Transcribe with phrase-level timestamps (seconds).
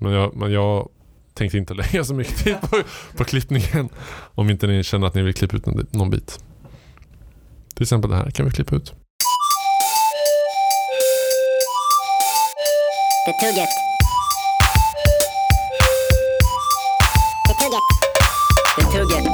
[0.00, 0.88] Men jag, men jag
[1.34, 2.82] tänkte inte lägga så mycket tid på,
[3.16, 3.88] på klippningen.
[4.34, 6.40] Om inte ni känner att ni vill klippa ut någon, bit.
[7.74, 8.94] Till exempel det här kan vi klippa ut.
[13.26, 13.68] Det tugget.
[18.76, 19.29] Det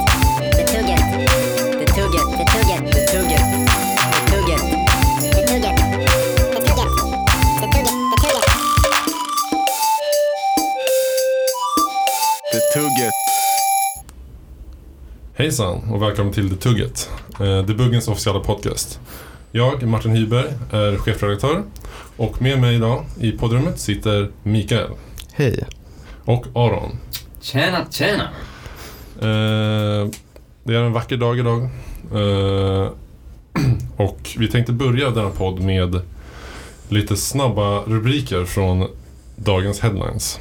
[15.39, 17.09] Hejsan och välkommen till The Tugget.
[17.39, 18.99] Eh, The Buggens officiella podcast.
[19.51, 21.63] Jag, Martin Hyberg, är chefredaktör
[22.17, 24.89] och med mig idag i poddrummet sitter Mikael
[25.33, 25.65] Hej.
[26.25, 26.97] och Aron.
[27.41, 28.23] Tjena, tjena!
[29.19, 30.09] Eh,
[30.63, 31.69] det är en vacker dag idag.
[32.13, 32.91] Eh,
[33.97, 36.01] och vi tänkte börja denna podd med
[36.89, 38.87] lite snabba rubriker från
[39.35, 40.39] dagens headlines.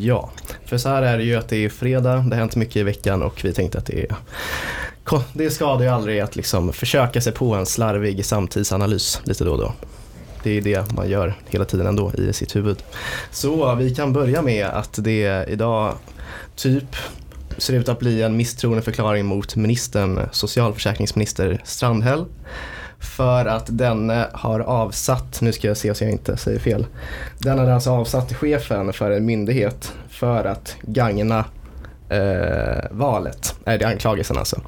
[0.00, 0.30] Ja,
[0.66, 2.82] för så här är det ju att det är fredag, det har hänt mycket i
[2.82, 4.16] veckan och vi tänkte att det är
[5.32, 9.58] det skadar ju aldrig att liksom försöka sig på en slarvig samtidsanalys lite då och
[9.58, 9.72] då.
[10.42, 12.82] Det är det man gör hela tiden ändå i sitt huvud.
[13.30, 15.94] Så vi kan börja med att det idag
[16.56, 16.96] typ
[17.58, 22.24] ser ut att bli en misstroendeförklaring mot ministern, socialförsäkringsminister Strandhäll.
[23.02, 26.86] För att den har avsatt, nu ska jag se så jag inte säger fel.
[27.38, 31.44] Den har alltså avsatt chefen för en myndighet för att gagna
[32.08, 33.54] eh, valet.
[33.64, 34.60] Är det anklagelsen alltså.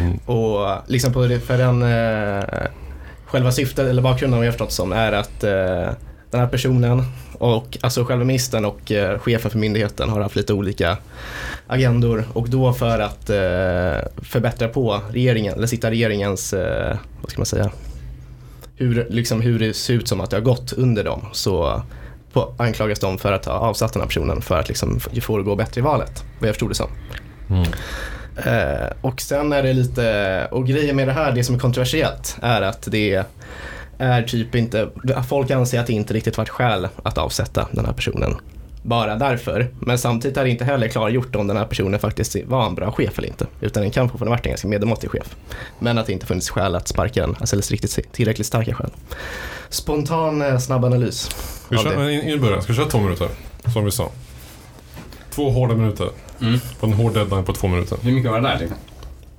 [0.00, 0.18] Mm.
[0.26, 2.44] Och liksom på för den eh,
[3.26, 5.88] själva syftet eller bakgrunden har jag förstått som är att eh,
[6.30, 10.52] den här personen och alltså själva ministern och eh, chefen för myndigheten har haft lite
[10.52, 10.98] olika
[11.66, 17.40] agendor och då för att eh, förbättra på regeringen, eller sitta regeringens, eh, vad ska
[17.40, 17.70] man säga,
[18.76, 21.82] hur, liksom, hur det ser ut som att det har gått under dem så
[22.32, 25.44] på, anklagas de för att ha avsatt den här personen för att liksom, få det
[25.44, 26.90] gå bättre i valet, vad jag förstod det som.
[27.50, 27.66] Mm.
[28.44, 32.36] Eh, och sen är det lite, och grejen med det här, det som är kontroversiellt
[32.42, 33.24] är att det är
[34.26, 34.88] typ inte,
[35.28, 38.36] folk anser att det inte riktigt varit skäl att avsätta den här personen.
[38.82, 39.70] Bara därför.
[39.80, 42.92] Men samtidigt är det inte heller klargjort om den här personen faktiskt var en bra
[42.92, 43.46] chef eller inte.
[43.60, 45.36] Utan den kan fortfarande varit en ganska medelmåttig chef.
[45.78, 48.90] Men att det inte funnits skäl att sparka den, alltså riktigt tillräckligt starka skäl.
[49.68, 51.30] Spontan eh, snabb analys.
[51.68, 51.82] Vi det.
[51.82, 53.28] köra, in, i början, ska vi köra två minuter?
[53.72, 54.10] Som vi sa.
[55.30, 56.08] Två hårda minuter.
[56.40, 56.60] Mm.
[56.80, 57.98] På en hård deadline på två minuter.
[58.02, 58.78] Hur mycket var det där liksom?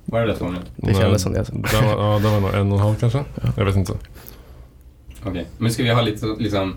[0.04, 0.58] Var det det två nu?
[0.76, 1.42] Det kändes som det.
[1.42, 3.24] Den var, ja, den var nog en och en halv kanske.
[3.56, 3.92] Jag vet inte.
[5.24, 5.46] Okej.
[5.58, 6.74] Men ska vi ha lite liksom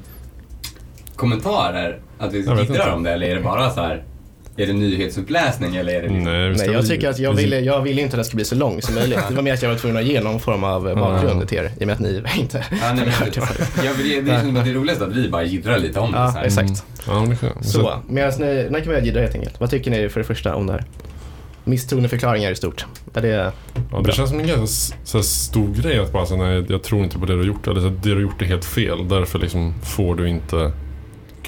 [1.15, 1.99] kommentarer?
[2.19, 2.91] Att vi inte.
[2.91, 4.03] om det eller är det bara så här?
[4.57, 6.23] Är det nyhetsuppläsning eller är det liksom...
[6.23, 8.55] Nej, Nej, jag tycker att jag ville, jag ville inte att den skulle bli så
[8.55, 9.19] lång som möjligt.
[9.29, 11.71] Det var mer att jag var tvungen att ge någon form av bakgrund till er,
[11.79, 14.63] i och med att ni inte Ja, nej, hört det jag det är som att
[14.65, 16.17] det är roligast att vi bara jiddrar lite om det.
[16.17, 16.43] så Ja, här.
[16.45, 16.83] exakt.
[17.07, 17.63] Ja, men det.
[17.67, 19.59] Så, medan ni, när kan vi jiddra helt enkelt?
[19.59, 20.83] Vad tycker ni för det första om det här?
[21.63, 22.85] Misstroendeförklaringar i stort.
[23.13, 23.51] Är det,
[23.91, 26.65] Ja, det känns som en ganska s- så här stor grej att bara säga nej,
[26.69, 27.67] jag tror inte på det du har gjort.
[27.67, 29.07] Eller så här, det du har gjort är helt fel.
[29.07, 30.71] Därför liksom får du inte...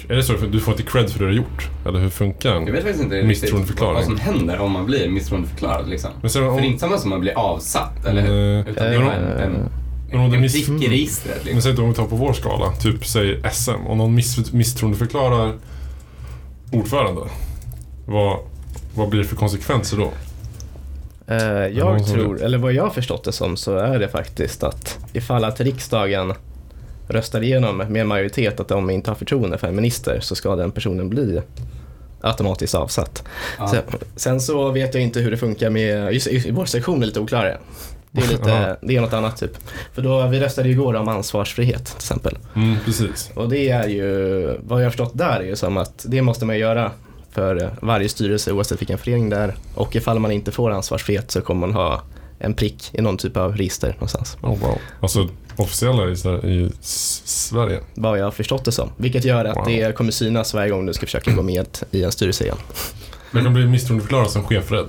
[0.08, 0.34] Är det så?
[0.34, 1.68] För Du får inte cred för det du har gjort?
[1.86, 2.72] Eller hur funkar Jag det?
[2.72, 3.94] vet faktiskt inte Misstroendeförklaring.
[3.94, 6.10] vad som händer om man blir misstroendeförklarad liksom.
[6.20, 8.60] Men sen För om, det är inte samma som att bli avsatt, eller hur?
[8.70, 9.70] Utan det är Eh, en, en,
[10.10, 11.62] men om du en miss- prick i registret men liksom.
[11.62, 12.72] säg då om vi tar på vår skala.
[12.72, 13.70] Typ säg SM.
[13.86, 15.52] Om någon miss, misstroendeförklarar
[16.72, 17.20] ordförande.
[18.06, 18.38] Vad,
[18.96, 20.10] vad blir det för konsekvenser då?
[21.34, 22.42] eh, jag tror, vet?
[22.42, 26.32] eller vad jag har förstått det som, så är det faktiskt att ifall att riksdagen
[27.08, 30.70] röstar igenom med majoritet att de inte har förtroende för en minister så ska den
[30.72, 31.40] personen bli
[32.20, 33.24] automatiskt avsatt.
[33.58, 33.68] Ja.
[33.68, 33.82] Sen,
[34.16, 37.20] sen så vet jag inte hur det funkar med, just, i vår sektion är lite
[37.20, 37.58] oklarare.
[38.10, 38.30] Det är, Ja.
[38.30, 39.50] lite, det är något annat typ.
[39.94, 42.38] För då, vi röstade ju igår om ansvarsfrihet till exempel.
[42.56, 43.30] Mm, precis.
[43.34, 46.44] Och det är ju, vad jag har förstått där är ju som att det måste
[46.44, 46.90] man göra
[47.36, 49.56] för varje styrelse oavsett vilken förening det är.
[49.74, 52.02] Och ifall man inte får ansvarsfrihet så kommer man ha
[52.38, 54.36] en prick i någon typ av register någonstans.
[54.42, 54.78] Oh, wow.
[55.00, 57.80] Alltså officiella här- i Sverige.
[57.94, 58.90] Vad jag har förstått det som.
[58.96, 59.64] Vilket gör att Wow.
[59.66, 62.56] det kommer synas varje gång du ska försöka gå med i en styrelse igen.
[63.30, 64.86] Men kan bli misstroendeförklarad som chefrädd.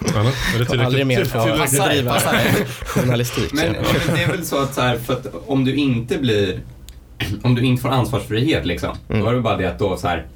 [0.00, 0.20] Eller?
[0.20, 1.06] Är det tillräckligt?
[1.06, 2.66] Mer få tillräckligt- det.
[2.86, 3.52] journalistik.
[3.52, 6.60] Men, men det är väl så att, så här, för att om du inte blir,
[7.42, 9.22] om du inte får ansvarsfrihet liksom, Mm.
[9.22, 10.26] då är det bara det att då så här,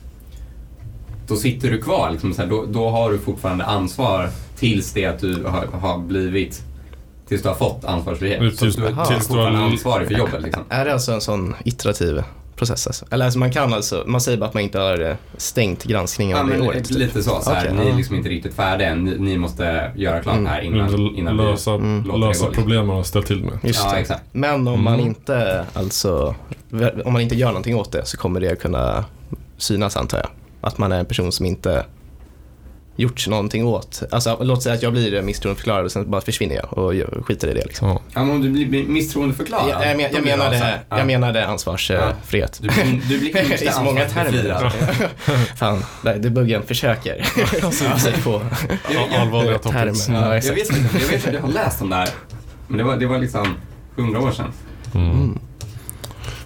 [1.29, 5.07] då sitter du kvar liksom, så här, då, då har du fortfarande ansvar tills det
[5.07, 6.63] att du har, har blivit,
[7.29, 8.41] tills du har fått ansvarsfrihet.
[8.41, 10.63] Tills- så du, tills du är du har- fortfarande ansvarig för jobbet liksom.
[10.69, 12.23] Är det alltså en sån iterativ
[12.57, 12.87] process?
[12.87, 13.05] Alltså?
[13.11, 16.37] Eller alltså man kan alltså, man säger bara att man inte har eh, stängt granskningen
[16.37, 16.89] Ja, det men året?
[16.89, 16.99] typ.
[16.99, 17.41] lite så.
[17.43, 19.05] så här, Okej, ni är liksom inte riktigt färdiga än.
[19.05, 22.05] Ni, ni måste göra klart det här Mm, innan, innan lösa Mm.
[22.05, 22.63] låter det lösa gå, liksom.
[22.65, 23.59] problem man har ställt till med.
[23.63, 23.99] Just Ja, det.
[24.01, 24.23] exakt.
[24.33, 25.07] Men om man Mm.
[25.07, 26.35] inte, alltså,
[27.05, 29.05] om man inte gör någonting åt det så kommer det kunna
[29.57, 30.27] synas antar jag.
[30.61, 31.85] Att man är en person som inte
[32.99, 34.03] gjort någonting åt.
[34.11, 37.49] Alltså låt säga att jag blir misstroendeförklarad och sen bara försvinner jag och jag skiter
[37.49, 37.89] i det liksom.
[37.89, 38.01] Ja.
[38.15, 39.71] Men om du blir misstroendeförklarad.
[39.71, 40.81] Jag, jag, men, jag, blir det.
[40.89, 40.99] Ja.
[40.99, 42.59] jag menade ansvarsfrihet.
[42.63, 44.73] Du blir, du blir inte Det är så många termer.
[45.57, 46.19] Fan, nej,
[46.67, 48.31] försöker sig på
[48.89, 50.09] Jag- jag- Allvarliga topics.
[50.09, 52.09] Ja, Jag vet inte, jag vet att jag har läst om det här.
[52.69, 53.55] Men det var, det var liksom
[53.97, 54.53] hundra år sedan.
[54.95, 55.39] Mm.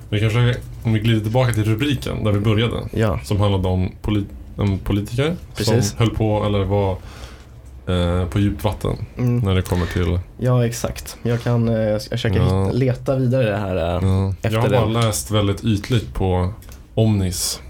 [0.09, 2.77] Vi kan försöka, om vi glider tillbaka till rubriken där vi började.
[2.93, 4.27] Ja, Som handlade om polit,
[4.59, 5.88] en politiker Precis.
[5.91, 6.91] som höll på, eller var
[7.87, 10.19] eh, på djupt vatten mm, när det kommer till...
[10.38, 11.17] ja exakt.
[11.23, 12.43] Jag kan eh, jag försöka Ja.
[12.65, 13.77] hitta, leta vidare det här.
[13.77, 14.31] eh, Ja.
[14.31, 14.93] Efter Jag har bara den.
[14.93, 16.53] läst väldigt ytligt på
[16.94, 17.61] Omnis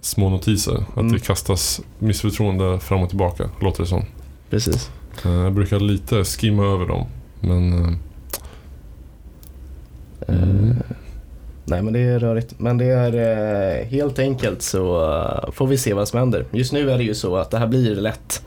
[0.00, 0.84] små notiser.
[0.90, 1.12] Att Mm.
[1.12, 4.04] det kastas missförtroende fram och tillbaka, låter det som.
[4.50, 4.90] Precis.
[5.24, 7.06] Eh, Jag brukar lite skimma över dem.
[7.40, 7.94] Men eh,
[10.28, 10.76] Mm.
[11.68, 12.54] Nej men det är rörigt.
[12.58, 13.14] Men det är
[13.80, 16.44] eh, helt enkelt så eh, får vi se vad som händer.
[16.50, 18.42] Just nu är det ju så att det här blir lätt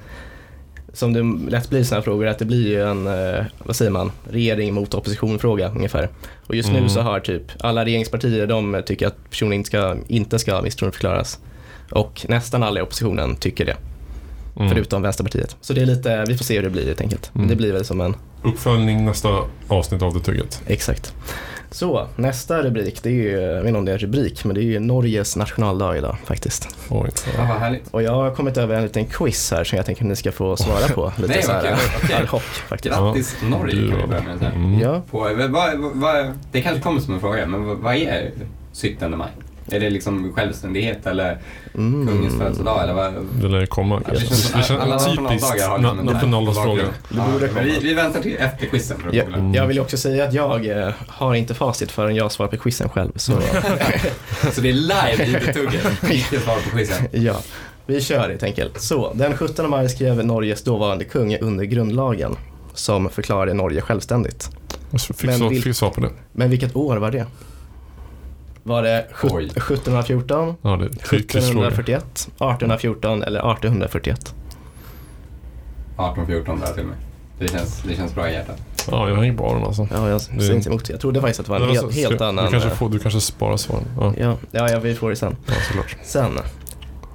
[0.93, 3.75] som det lätt blir i sådana här frågor, att det blir ju en, eh, vad
[3.75, 6.09] säger man, regering mot opposition fråga ungefär.
[6.47, 6.83] Och just Mm.
[6.83, 11.39] nu så har typ alla regeringspartier, de tycker att personen inte ska, inte ska misstroendeförklaras.
[11.91, 13.75] Och nästan alla i oppositionen tycker det,
[14.57, 14.69] mm.
[14.69, 15.55] förutom Vänsterpartiet.
[15.61, 17.31] Så det är lite, vi får se hur det blir helt enkelt.
[17.35, 17.47] Mm.
[17.47, 19.29] Det blir väl som en uppföljning nästa
[19.67, 20.61] avsnitt av Det Tugget.
[20.67, 21.13] Exakt.
[21.73, 24.55] Så, nästa rubrik, det är ju, jag vet inte om det är en rubrik, men
[24.55, 26.75] det är ju Norges nationaldag idag faktiskt.
[26.89, 27.09] Oj.
[27.37, 27.87] Ja, vad härligt.
[27.91, 30.31] Och jag har kommit över en liten quiz här som jag tänker att ni ska
[30.31, 31.13] få svara på.
[31.21, 32.15] Lite Nej, så här okej.
[32.15, 32.95] ad hoc faktiskt.
[32.95, 34.51] Grattis Norge kan vi börja med.
[34.55, 34.79] Mm.
[34.79, 38.31] Ja, På, vad, vad, vad, det kanske kommer som en fråga, men vad, vad är
[38.81, 39.29] 17 maj?
[39.73, 41.37] Är det liksom självständighet eller
[41.75, 42.07] mm.
[42.07, 43.13] kungens födelsedag eller vad?
[43.41, 44.01] Det lär komma.
[44.07, 46.83] Ja, det känns Det känns alla typiskt nationaldagar har na- liksom en nationaldagsfråga.
[47.15, 47.25] Ja,
[47.63, 49.23] vi, vi väntar till efter quizen för att Ja.
[49.23, 49.53] Mm.
[49.53, 52.89] jag vill också säga att jag eh, har inte facit förrän jag svarar på quizen
[52.89, 53.11] själv.
[53.15, 53.31] Så
[54.51, 56.03] Så det är live i betugget.
[56.09, 57.07] Vilket svar på quizen.
[57.11, 57.35] ja,
[57.85, 58.81] vi kör helt enkelt.
[58.81, 62.35] Så, den 17 maj skrev Norges dåvarande kung under grundlagen
[62.73, 64.49] som förklarade Norge självständigt.
[64.91, 66.09] Jag fick, Men så, vil- fick svar på det.
[66.31, 67.25] Men vilket år var det?
[68.63, 69.43] Var det sjut- Oj.
[69.45, 71.67] 1714, Ja, det är ty- quizfråga.
[71.67, 72.03] 1741,
[72.39, 74.33] 1814 eller 1841?
[75.97, 76.97] 18-14 där till mig.
[77.39, 78.61] Det känns, det känns bra i hjärtat.
[78.91, 79.87] Ja, jag hänger på Aron alltså.
[79.91, 80.89] Ja, jag Det- säger inte emot.
[80.89, 82.45] Jag trodde faktiskt att det var en Alltså, helt, helt annan...
[82.45, 83.83] Du kanske, eh, får, du kanske sparar svaren.
[83.99, 84.13] Ja,
[84.51, 85.35] Ja, ja, vi får det sen.
[85.47, 85.95] ja såklart.
[86.03, 86.39] Sen.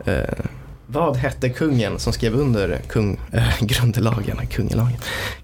[0.05, 0.15] Eh,
[0.87, 4.97] vad hette kungen som skrev under kung, eh, grundlagen, kungalagen?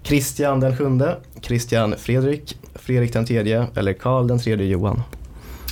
[0.03, 5.03] Kristian den sjunde, Kristian Fredrik, Fredrik den tredje eller Karl den tredje Johan?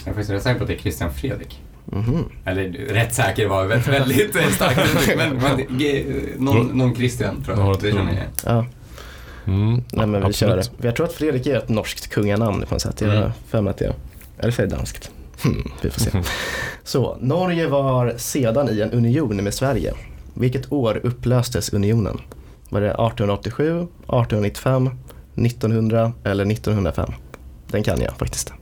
[0.05, 1.59] Jag är faktiskt rätt säker på att det är Christian Fredrik.
[1.85, 2.25] Mhm.
[2.45, 6.05] Eller rätt säker var väldigt, väldigt starkt men, men ge-
[6.37, 7.81] någon, någon Christian tror har jag.
[7.81, 8.55] Det känner jag.
[8.55, 8.65] Ja,
[9.47, 9.83] Mm.
[9.93, 10.65] nej, men vi absolut.
[10.65, 10.85] kör.
[10.85, 13.01] Jag tror att Fredrik är ett norskt kunganamn på något sätt.
[13.01, 13.31] Jag har Mm.
[13.49, 13.93] för mig att det är.
[14.39, 15.11] Eller för danskt.
[15.43, 16.09] Hmm, vi får se.
[16.13, 16.23] Mhm.
[16.83, 19.93] Så, Norge var sedan i en union med Sverige.
[20.33, 22.17] Vilket år upplöstes unionen?
[22.69, 23.65] Var det 1887,
[24.07, 24.89] 1895,
[25.35, 27.11] 1900 eller 1905?
[27.67, 28.53] Den kan jag faktiskt.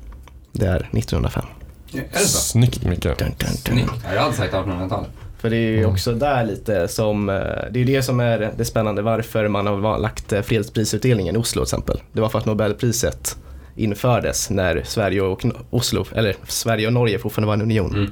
[0.52, 1.46] Det är 1905.
[1.92, 2.38] Ja, Är det så?
[2.40, 3.04] Snyggt Micke.
[3.04, 3.50] Dun, dun, dun.
[3.50, 3.92] Snyggt.
[4.04, 5.10] Ja, Jag hade sagt 1800-talet.
[5.40, 5.90] För det är ju Mm.
[5.92, 9.68] också där lite som, eh, det är ju det som är det spännande varför man
[9.68, 12.02] har lagt eh, fredsprisutdelningen i Oslo till exempel.
[12.12, 13.38] Det var för att Nobelpriset
[13.76, 17.94] infördes när Sverige och Oslo, eller Sverige och Norge fortfarande var en union.
[17.96, 18.12] Mm.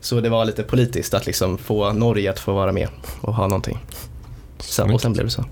[0.00, 2.88] Så det var lite politiskt att liksom få Norge att få vara med
[3.20, 3.78] och ha någonting.
[4.58, 5.44] Sen, och sen blev det så.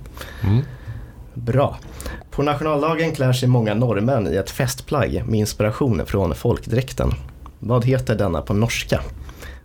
[0.45, 0.63] Mm.
[1.35, 1.79] Bra.
[2.31, 7.15] På nationaldagen klär sig många norrmän i ett festplagg med inspiration från folkdräkten.
[7.59, 9.01] Vad heter denna på norska?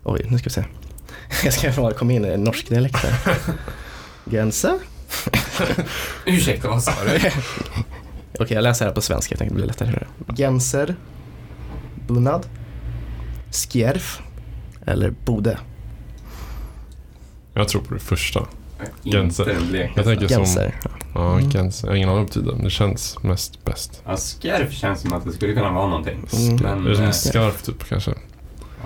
[0.02, 0.64] Oj, nu ska vi se.
[1.44, 3.36] Jag ska bara komma in i en norsk dialekt här.
[4.30, 4.78] Gense?
[6.26, 7.30] Ursäkta, vad sa du?
[8.40, 10.06] Okej, jag läser här på svenska, jag tänkte det blir lättare.
[10.36, 10.94] Genser,
[12.06, 12.46] bunad,
[13.52, 14.20] skjerf
[14.86, 15.58] eller bode.
[17.54, 18.46] Jag tror på det första.
[19.02, 19.28] Den
[19.70, 19.92] blekaste.
[19.96, 20.36] Jag tänker som...
[20.44, 20.74] Genser.
[21.14, 21.50] Ja, Mm.
[21.50, 21.82] gens.
[21.82, 22.62] Jag har ingen aning det betyder.
[22.64, 24.02] Det känns mest bäst.
[24.06, 26.18] Ja, skarf känns som att det skulle kunna vara någonting.
[26.32, 26.56] Mm.
[26.62, 28.10] Men, det är som eh, en skarf typ kanske.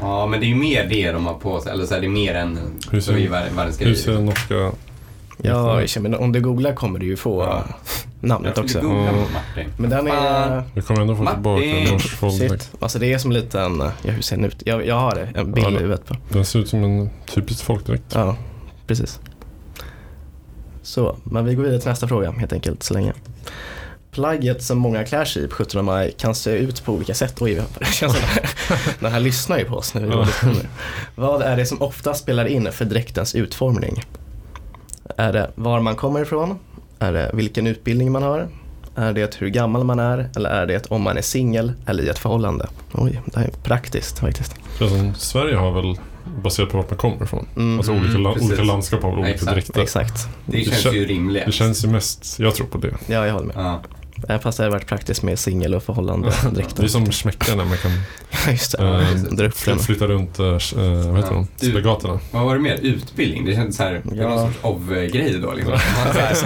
[0.00, 1.72] ja, men det är ju mer det de har på sig.
[1.72, 2.58] Eller så är det mer än
[2.90, 3.96] Hur ser, världen världens hur grejer.
[3.98, 4.70] ser norska...
[5.42, 7.64] Ja, jag känner, men om du googlar kommer du ju få Ja.
[8.20, 8.78] namnet Jag också.
[8.78, 9.70] skulle googla Mm.
[9.78, 10.62] Men den är...
[10.74, 11.34] Vi kommer ändå få Martin!
[11.42, 12.32] tillbaka en.
[12.50, 12.70] Shit.
[12.80, 14.62] Alltså det är som en liten, ja hur ser den ut?
[14.64, 16.16] Jag, jag har en bild Ja, i det- huvudet på.
[16.28, 18.04] Den ser ut som en typisk folkdräkt.
[18.14, 18.36] Ja,
[18.86, 19.20] precis.
[20.90, 23.12] Så, men vi går vidare till nästa fråga helt enkelt så länge.
[24.10, 27.42] Plagget som många klär sig i på 17 maj kan se ut på olika sätt.
[27.42, 28.22] Oj, det känns som
[29.00, 30.00] den här lyssnar ju på oss Ja.
[30.00, 30.68] diskussioner.
[31.14, 34.02] Vad är det som ofta spelar in för dräktens utformning?
[35.16, 36.58] Är det var man kommer ifrån?
[36.98, 38.48] Är det vilken utbildning man har?
[38.94, 40.30] Är det hur gammal man är?
[40.36, 42.66] Eller är det om man är singel eller i ett förhållande?
[42.92, 44.54] Oj, det här är praktiskt faktiskt.
[44.78, 45.96] Som Sverige har väl
[46.42, 47.46] baserat på vart man kommer ifrån.
[47.56, 47.78] Mm.
[47.78, 48.48] Alltså olika, la- precis.
[48.48, 49.52] olika landskap har olika Exakt.
[49.54, 49.80] dräkter.
[49.82, 50.28] Exakt.
[50.46, 51.46] Det Det känns kän- ju rimligt.
[51.46, 52.94] Det känns ju mest, jag tror på det.
[53.06, 53.56] Ja, jag håller med.
[53.58, 53.82] Ja.
[54.28, 56.32] Även fast det hade varit praktiskt med singel och förhållande
[56.76, 57.90] Det är som smecka när man kan
[58.52, 58.84] Just det.
[58.88, 60.62] eh, Dra upp flytta runt, eh, vad
[61.16, 61.30] heter Ja.
[61.30, 62.20] de, Du- spagaterna.
[62.30, 62.78] Vad var det mer?
[62.82, 63.44] Utbildning?
[63.44, 64.28] Det känns så här, Ja.
[64.28, 65.72] någon sorts of-grej då liksom.
[66.04, 66.36] Man så här,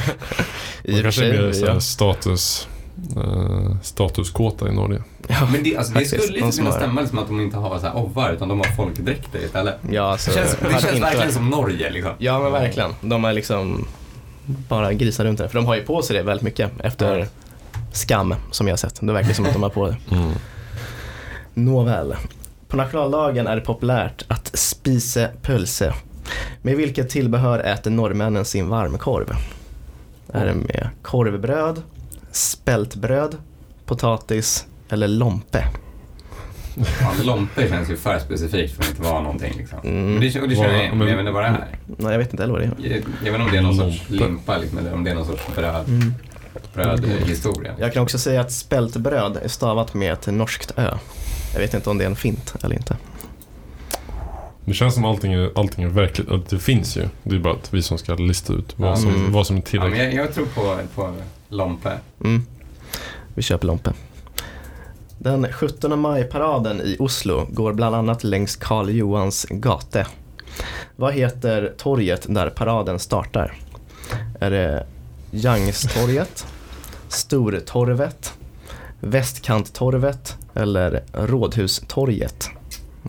[0.85, 1.81] I Man och för kanske är mer så här ja.
[1.81, 2.69] status,
[3.17, 5.03] eh, statuskåta i Norge.
[5.29, 7.41] Ja, men det, alltså, det Faktiskt, skulle inte som kunna har stämma liksom, att de
[7.41, 9.75] inte har så här ovar utan de har folkdräkter istället.
[9.91, 12.13] ja, alltså, Det känns, det hade känns inte verkligen varit- som Norge liksom.
[12.19, 12.91] Ja, men verkligen.
[13.01, 13.87] De är liksom
[14.47, 15.49] bara grisar runt det.
[15.49, 17.27] För de har ju på sig det väldigt mycket efter Ja.
[17.93, 18.99] Skam, som jag har sett.
[19.01, 19.97] Det verkar som att de har på det.
[21.55, 22.15] Nåväl.
[22.69, 25.95] På nationaldagen är det populärt att spise pölse.
[26.63, 29.31] Med vilket tillbehör äter norrmännen sin varmkorv?
[30.33, 31.83] Är det med korvbröd,
[32.37, 33.37] spältbröd,
[33.87, 35.65] potatis eller lompe?
[37.01, 39.79] Ja, lompe känns ju för specifikt för att inte vara någonting liksom.
[39.85, 40.13] Mm.
[40.13, 41.79] Men det, och det känner jag men jag vet inte vad det är.
[41.99, 42.91] Nej, jag vet inte heller vad det är.
[42.91, 45.15] Jag, jag vet inte om det är någon sorts limpa liksom, eller om det är
[45.15, 46.15] någon sorts bröd, Mm.
[46.75, 47.73] brödhistoria.
[47.79, 50.95] Jag kan också säga att spältbröd är stavat med ett norskt ö.
[51.53, 52.97] Jag vet inte om det är en fint eller inte.
[54.65, 56.51] Det känns som allting är, allting är verkligt.
[56.51, 57.09] Det finns ju.
[57.23, 58.97] Det är bara att vi som ska lista ut vad, Ja.
[58.97, 59.33] som, Mm.
[59.33, 59.99] vad som är Ja, tillräckligt.
[59.99, 61.15] men jag, jag tror på, på
[61.49, 61.99] lompe.
[62.25, 62.47] Mm.
[63.35, 63.93] Vi köper lompe.
[65.19, 70.07] Den 17 maj-paraden i Oslo går bland annat längs Karl Johans gate.
[70.97, 73.55] Vad heter torget där paraden startar?
[74.41, 74.87] Är det
[75.33, 76.47] Youngstorget,
[77.09, 78.33] Stortorvet,
[79.01, 82.49] Västkanttorvet eller Rådhustorget?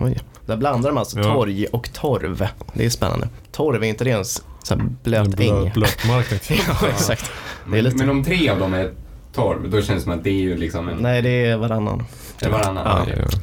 [0.01, 0.19] Oj.
[0.45, 1.23] Där blandar de alltså Ja.
[1.23, 2.47] torg och torv.
[2.73, 3.29] Det är spännande.
[3.51, 5.71] Torv, är inte det en s- så här blöt Blö- äng?
[5.73, 6.51] Blötmark.
[6.81, 7.31] ja, exakt.
[7.65, 7.98] Det är Men, lite...
[7.98, 8.91] men om tre av dem är
[9.34, 10.98] torv, då känns det som att det är ju liksom en...
[10.98, 12.03] Nej, det är varannan.
[12.39, 13.07] Det är varannan.
[13.07, 13.13] Ja.
[13.17, 13.39] Ja.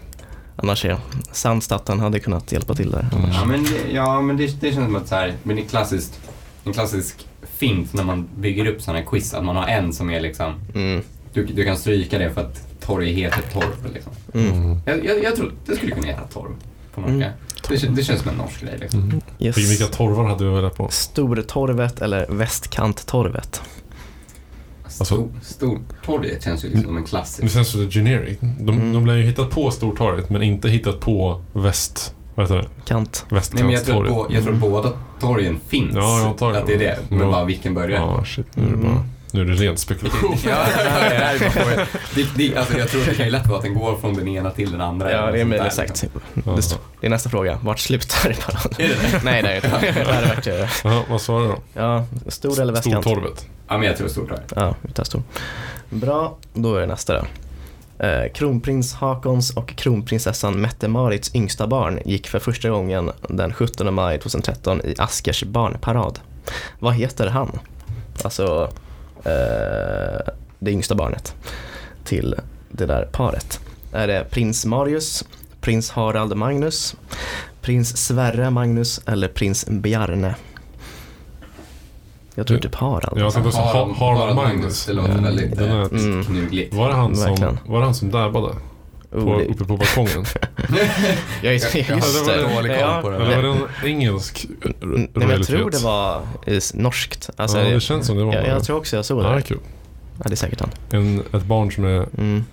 [0.56, 0.96] Annars är
[1.32, 3.06] Sandstatten hade kunnat hjälpa till där.
[3.12, 3.30] Mm.
[3.32, 5.66] Ja, men, det, ja, men det, det känns som att så här, men det är
[5.66, 6.20] klassiskt,
[6.64, 7.26] en klassisk
[7.56, 10.52] fint när man bygger upp sådana här quiz, att man har en som är liksom,
[10.74, 11.02] Mm.
[11.32, 14.12] du, du kan stryka det för att torg heter torv liksom.
[14.34, 14.80] Mm.
[14.86, 16.50] Jag, jag, jag tror det skulle kunna heta torv
[16.94, 17.14] på norska.
[17.14, 17.30] Mm.
[17.68, 19.00] Det, det känns som en norsk grej liksom.
[19.02, 19.20] Mm.
[19.38, 19.56] Yes.
[19.58, 20.88] Vilka- Vilka torvar hade du velat på?
[20.88, 23.62] Stortorvet eller Västkanttorvet?
[25.00, 27.54] Alltså- Stor, Stortorget känns ju liksom som en Det klassisk.
[27.54, 28.38] känns så generic.
[28.40, 28.92] De, Mm.
[28.92, 32.14] de lär ju hittat på Stortorget men inte hittat på väst...
[32.34, 32.68] Vad heter det?
[32.84, 33.26] Kant.
[33.30, 35.94] Nej, men jag tror, bo, jag tror att båda torgen finns.
[35.94, 36.58] Ja, jag antar det.
[36.58, 36.98] att det är det.
[37.08, 37.30] Men Ja.
[37.30, 38.00] bara vilken börjar?
[38.00, 38.46] Ja, shit.
[38.56, 38.84] Nu är det, Mm.
[38.94, 40.36] bara, nu är det ren spekulation.
[40.46, 40.56] Ja,
[42.14, 43.96] det är- det bara alltså jag tror det kan ju lätt vara att den går
[43.96, 45.12] från den ena till den andra.
[45.12, 46.04] Ja, det är där, exakt.
[46.44, 46.52] Ja.
[46.56, 47.58] Det, står- det är nästa fråga.
[47.62, 48.72] Vart slutar paraden?
[48.78, 49.24] Är det det?
[49.24, 50.04] Nej, det är det inte.
[50.04, 50.46] Det hade varit,
[50.84, 51.58] Ja, vad svarar du då?
[51.74, 53.04] ja, stor eller västkant?
[53.04, 53.46] Stortorvet.
[53.68, 54.52] Ja, men jag tror Stortorget.
[54.56, 55.22] Ja, vi tar stor.
[55.90, 57.26] Bra, då är det nästa då.
[58.06, 64.18] Eh, kronprins Hakons och kronprinsessan Mette-Marits yngsta barn gick för första gången den 17 maj
[64.18, 66.18] 2013 i Askers barnparad.
[66.78, 67.58] Vad heter han?
[68.24, 68.70] Alltså
[69.24, 71.34] eh, det yngsta barnet
[72.04, 72.34] till
[72.68, 73.60] det där paret.
[73.92, 75.24] Är det prins Marius,
[75.60, 76.96] prins Harald Magnus,
[77.60, 80.34] prins Sverre Magnus eller prins Bjarne?
[82.34, 83.18] Jag tror typ Harald.
[83.20, 84.54] Jag tänkte också Harald- ha, Harald Harald Magnus.
[84.58, 85.58] Magnus, det låter Mm, väldigt,
[85.92, 86.24] Mm.
[86.24, 86.74] Knugligt.
[86.74, 87.58] var, det han som, Verkligen.
[87.66, 88.54] var det han som dabbade
[89.12, 90.24] på, uppe på balkongen?
[91.42, 93.16] Jag är så, Jag- har dålig koll Ja, på det.
[93.16, 93.48] Eller var det
[93.82, 94.46] en engelsk
[94.80, 97.30] Nej, men jag tror det var s- norskt.
[97.36, 98.34] Alltså, ja, det känns som det var.
[98.34, 99.42] jag, jag tror också jag såg ja, det är det.
[99.42, 99.58] kul.
[100.18, 100.70] Ja, det är säkert han.
[100.90, 102.44] En, ett barn som är Mm,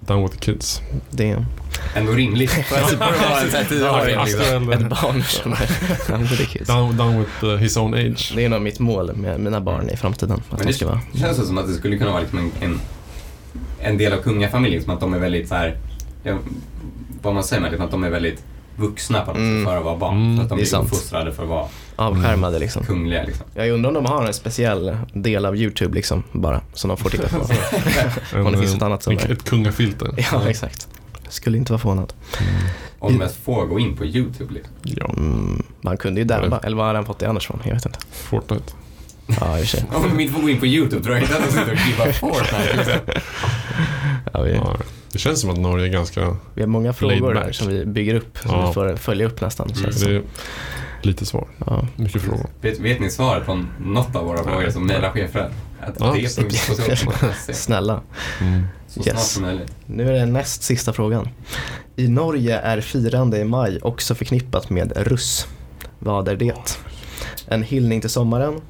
[0.00, 0.80] down with the kids.
[1.10, 1.46] det är
[1.94, 2.50] Ändå rimligt.
[2.66, 4.72] För att vara en sån här tioåring, liksom.
[4.72, 5.68] Ett barn som är
[6.08, 6.64] ja, men det är kul.
[6.66, 8.32] down, down with uh, his own age.
[8.36, 10.36] Det är nog mitt mål med mina barn i framtiden.
[10.36, 11.00] Att Men de det ska vara...
[11.12, 12.80] det känns som att det skulle kunna vara liksom en, en,
[13.84, 15.76] en del av kungafamiljen, som att de är väldigt så här,
[16.22, 16.38] ja,
[17.22, 18.44] vad man säger, liksom att de är väldigt
[18.76, 19.58] vuxna på något Mm.
[19.64, 20.16] sätt för att vara barn.
[20.16, 20.84] Mm, så att de blir sant.
[20.84, 22.84] uppfostrade för att vara Avskärmade liksom.
[22.84, 23.24] kungliga.
[23.24, 23.46] Liksom.
[23.54, 27.10] Jag undrar om de har en speciell del av YouTube liksom bara som de får
[27.10, 27.36] titta på.
[28.46, 29.12] Om det finns ett annat som.
[29.12, 30.08] Ett kungafilter.
[30.32, 30.88] Ja, exakt.
[31.28, 32.12] Skulle inte vara förvånad.
[32.98, 34.54] Och de ens får gå in på YouTube.
[34.54, 34.72] Liksom.
[34.82, 37.60] Ja, Mm, man kunde ju dabba, eller var har han fått det annars från?
[37.64, 37.98] Jag vet inte.
[38.12, 38.72] Fortnite.
[39.26, 39.84] Ja, i och för sig.
[39.94, 41.78] Om de inte får gå in på YouTube tror jag inte att de sitter och
[41.78, 42.76] klipper Fortnite.
[42.76, 42.94] Liksom.
[44.32, 44.76] Ja, vi, Ja,
[45.12, 46.36] det känns som att Norge är ganska...
[46.54, 47.54] vi har många frågor Laid back.
[47.54, 48.66] som vi bygger upp, som Ja.
[48.68, 49.66] vi får följa upp nästan.
[49.70, 49.82] Mm.
[49.82, 50.16] känns det Det
[51.02, 51.46] är lite svar.
[51.66, 51.86] Ja.
[51.96, 52.46] Mycket frågor.
[52.60, 55.50] Vet, vet ni svaret på något av våra frågor som mejlar chefer?
[55.80, 56.74] Att Ja, det är punkt på
[57.44, 58.00] så- Snälla.
[58.40, 58.62] Mm.
[58.88, 59.30] så snart Yes.
[59.32, 59.72] som möjligt.
[59.86, 61.28] Nu är det näst sista frågan.
[61.96, 65.46] I Norge är firande i maj också förknippat med russ.
[65.98, 66.54] Vad är det?
[67.46, 68.60] En hyllning till sommaren,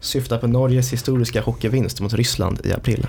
[0.00, 3.06] syftar på Norges historiska hockeyvinst mot Ryssland i april.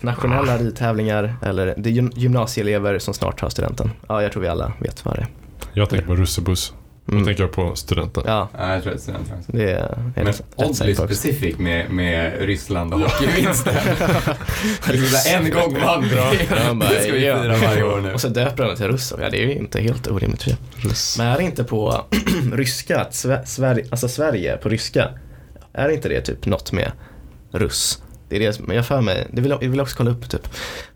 [0.00, 3.90] Nationella ridtävlingar eller det är gym- gymnasieelever som snart tar studenten.
[4.08, 5.28] Ja, jag tror vi alla vet vad det är.
[5.72, 6.74] Jag tänker på russebuss.
[7.08, 7.20] Mm.
[7.20, 8.22] Då tänker jag på studenten.
[8.26, 9.52] Ja, Ja, jag tror att studenter också.
[9.52, 13.74] det är är Men oddly specific med, med Ryssland och hockeyvinsten.
[15.26, 16.16] En gång vann vi.
[16.90, 18.14] Det ska vi fira varje år nu.
[18.14, 19.16] Och så döper det till Russo.
[19.20, 20.46] Ja, det är ju inte helt orimligt.
[21.18, 22.04] Men är det inte på
[22.52, 23.14] ryska, att
[23.48, 25.08] Sverige, alltså Sverige på ryska,
[25.72, 26.92] är inte det typ något med
[27.50, 28.02] russ?
[28.28, 30.46] Det är det som, jag för mig, det vill jag vill också kolla upp typ.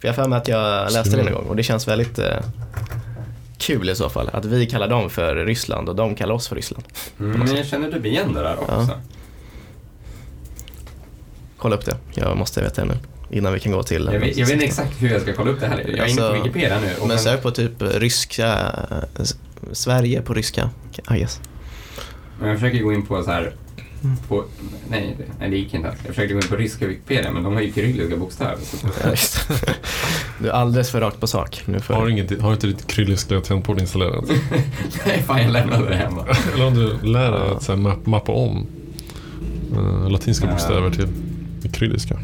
[0.01, 2.37] För jag för mig att jag läste det någon gång och det känns väldigt eh,
[3.61, 4.31] kul i så fall.
[4.33, 6.85] Att vi kallar dem för Ryssland och de kallar oss för Ryssland.
[7.21, 9.01] Mm, men jag känner typ igen det där också.
[11.59, 12.95] Kolla upp det, jag måste veta det nu.
[13.37, 15.51] Innan vi kan gå till Jag vet, jag vet inte exakt hur jag ska kolla
[15.51, 15.79] upp det här.
[15.79, 16.87] Jag är inne på Alltså, Wikipedia nu.
[17.01, 19.25] Men kan- sök på typ ryska, eh,
[19.73, 20.71] Sverige på ryska.
[21.15, 21.41] I guess.
[22.43, 23.55] Jag försöker gå in på så här...
[24.29, 24.45] På,
[24.89, 25.89] nej, det- nej, det gick inte.
[25.89, 28.57] Jag försökte gå in på ryska Wikipedia, men de har ju kyrilliska bokstäver.
[29.05, 29.15] Ja.
[30.43, 31.63] Du är alldeles för rakt på sak.
[31.67, 34.25] Nu får Har, inget, har inte ditt krylliska tangentbord installerat?
[35.07, 36.27] nej, fan jag lämnade det hemma.
[36.55, 38.67] Eller om du lär dig att så här, mapp, mappa om
[39.77, 40.53] eh, latinska Ja.
[40.53, 41.09] bokstäver till
[41.63, 42.19] det krylliska.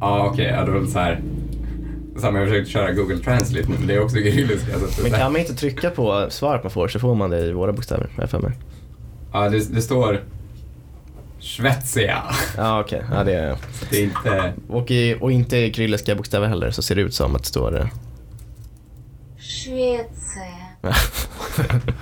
[0.00, 0.44] Ja, okej.
[0.46, 1.20] ja, då är det så här...
[2.20, 4.66] Samma, jag försökte köra Google Translate nu, men det är också kyrilliska.
[5.02, 7.72] Men kan man inte trycka på svaret man får så får man det i våra
[7.72, 8.52] bokstäver, jag för mig.
[9.32, 10.20] Ja, det, det står
[11.40, 12.22] ”Schweizia”.
[12.56, 12.98] Ja, okej.
[12.98, 13.16] Okay.
[13.18, 13.56] Ja, det är...
[13.90, 14.52] det är inte...
[14.68, 17.48] Och, i, och inte i kyrilliska bokstäver heller, så ser det ut som att det
[17.48, 17.80] står...
[17.80, 17.86] Eh,
[19.38, 20.06] ”Schweizia”.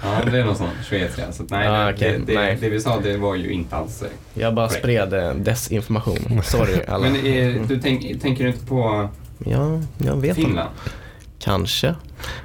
[0.02, 1.32] ja, det är någon sån ”Schweizia”.
[1.32, 2.12] Så nej, ah, okay.
[2.12, 4.82] det, det, nej, det, vi sa det var ju inte alls eh, Jag bara correct.
[4.82, 6.42] spred eh, desinformation.
[6.42, 7.10] Sorry alla.
[7.10, 10.68] Men är, du tänk, tänker du inte på ja, jag vet Finland?
[10.68, 10.90] Om.
[11.38, 11.94] Kanske.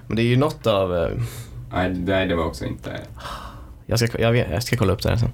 [0.07, 1.19] Men det är ju något av...
[1.71, 2.99] Nej det var också inte...
[3.15, 3.38] Ah
[3.89, 5.31] jag ska, jag, vet, jag ska kolla upp det här sen.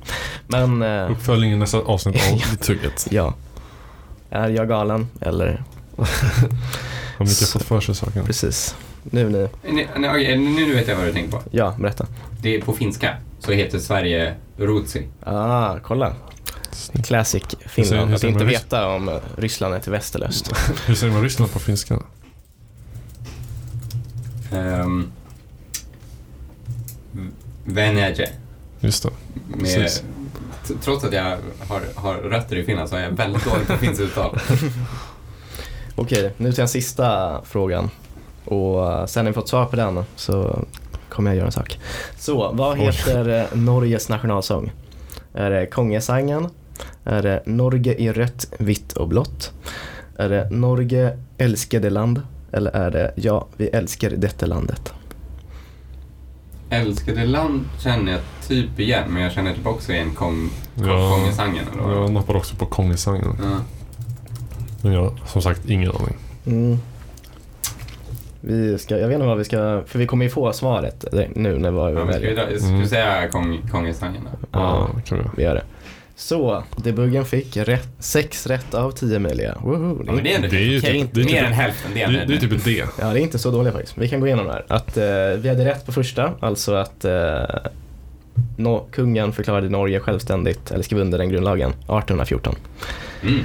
[0.47, 3.07] Men eh, Uppföljningen nästa avsnitt av Det tugget.
[3.11, 3.33] ja.
[4.29, 5.63] Är jag galen eller?
[7.17, 8.23] Har Micke fått för sig saker?
[8.23, 8.75] Precis.
[9.03, 9.47] Nu ni.
[9.73, 11.41] Nej, nej, okej, nu, nu vet jag vad du tänker på.
[11.51, 12.05] Ja, berätta.
[12.41, 15.07] Det är på finska, så heter Sverige Rutsi.
[15.23, 16.13] Ah, kolla.
[17.03, 18.07] Classic Finland.
[18.07, 20.51] hur Att säger inte man rys- veta om Ryssland är till väst eller öst.
[20.85, 21.99] Hur säger man Ryssland på finska?
[24.51, 25.11] Um,
[27.65, 28.29] Venäjä.
[28.85, 29.09] Just det.
[29.47, 29.89] Med,
[30.81, 34.01] trots att jag har, har rötter i Finland så är jag väldigt dålig på finskt
[34.01, 34.39] uttal.
[35.95, 37.89] Okej, nu till den sista frågan.
[38.45, 40.63] Och eh, sen när vi fått svar på den så
[41.09, 41.79] kommer jag göra en sak.
[42.17, 44.71] Så, vad heter eh, Norges nationalsång?
[45.33, 46.49] Är det Kongesangen?
[47.03, 49.51] Är det Norge i rött, vitt och blått?
[50.17, 52.21] Är det Norge älskade land?
[52.51, 54.93] Eller är det Ja, vi älskar detta landet?
[56.69, 61.15] Älskade land känner jag typ igen, men jag känner typ också igen kong, Ja.
[61.17, 61.65] Kongesangen.
[61.73, 63.37] Eller Jag nappar också på Kongesangen.
[63.43, 63.57] Ja.
[64.81, 66.15] Men jag har som sagt ingen aning.
[66.45, 66.77] Mm.
[68.41, 71.57] Vi ska, jag vet inte vad vi ska, för vi kommer ju få svaret nu
[71.59, 72.35] när vi Ja, men ska vi, väljer.
[72.51, 74.27] dra, ska vi säga kong, Kongesangen?
[74.51, 75.23] Ja, det kan vi.
[75.37, 75.63] Vi gör det.
[76.17, 79.57] Så, debuggen fick rätt, sex rätt av tio möjliga.
[79.63, 81.55] Woho, Ja, men det är ändå Det är ju typ, inte det mer än typ,
[81.55, 81.91] hälften.
[81.93, 82.83] Det det, är, är- det är typ ett D.
[82.99, 83.97] Ja, det är inte så dåligt faktiskt.
[83.97, 84.65] Vi kan gå igenom det här.
[84.67, 85.03] Att, eh,
[85.41, 87.43] vi hade rätt på första, alltså att eh,
[88.57, 92.55] no, kungen förklarade Norge självständigt, eller skrev under den grundlagen, 1814.
[93.23, 93.39] mm.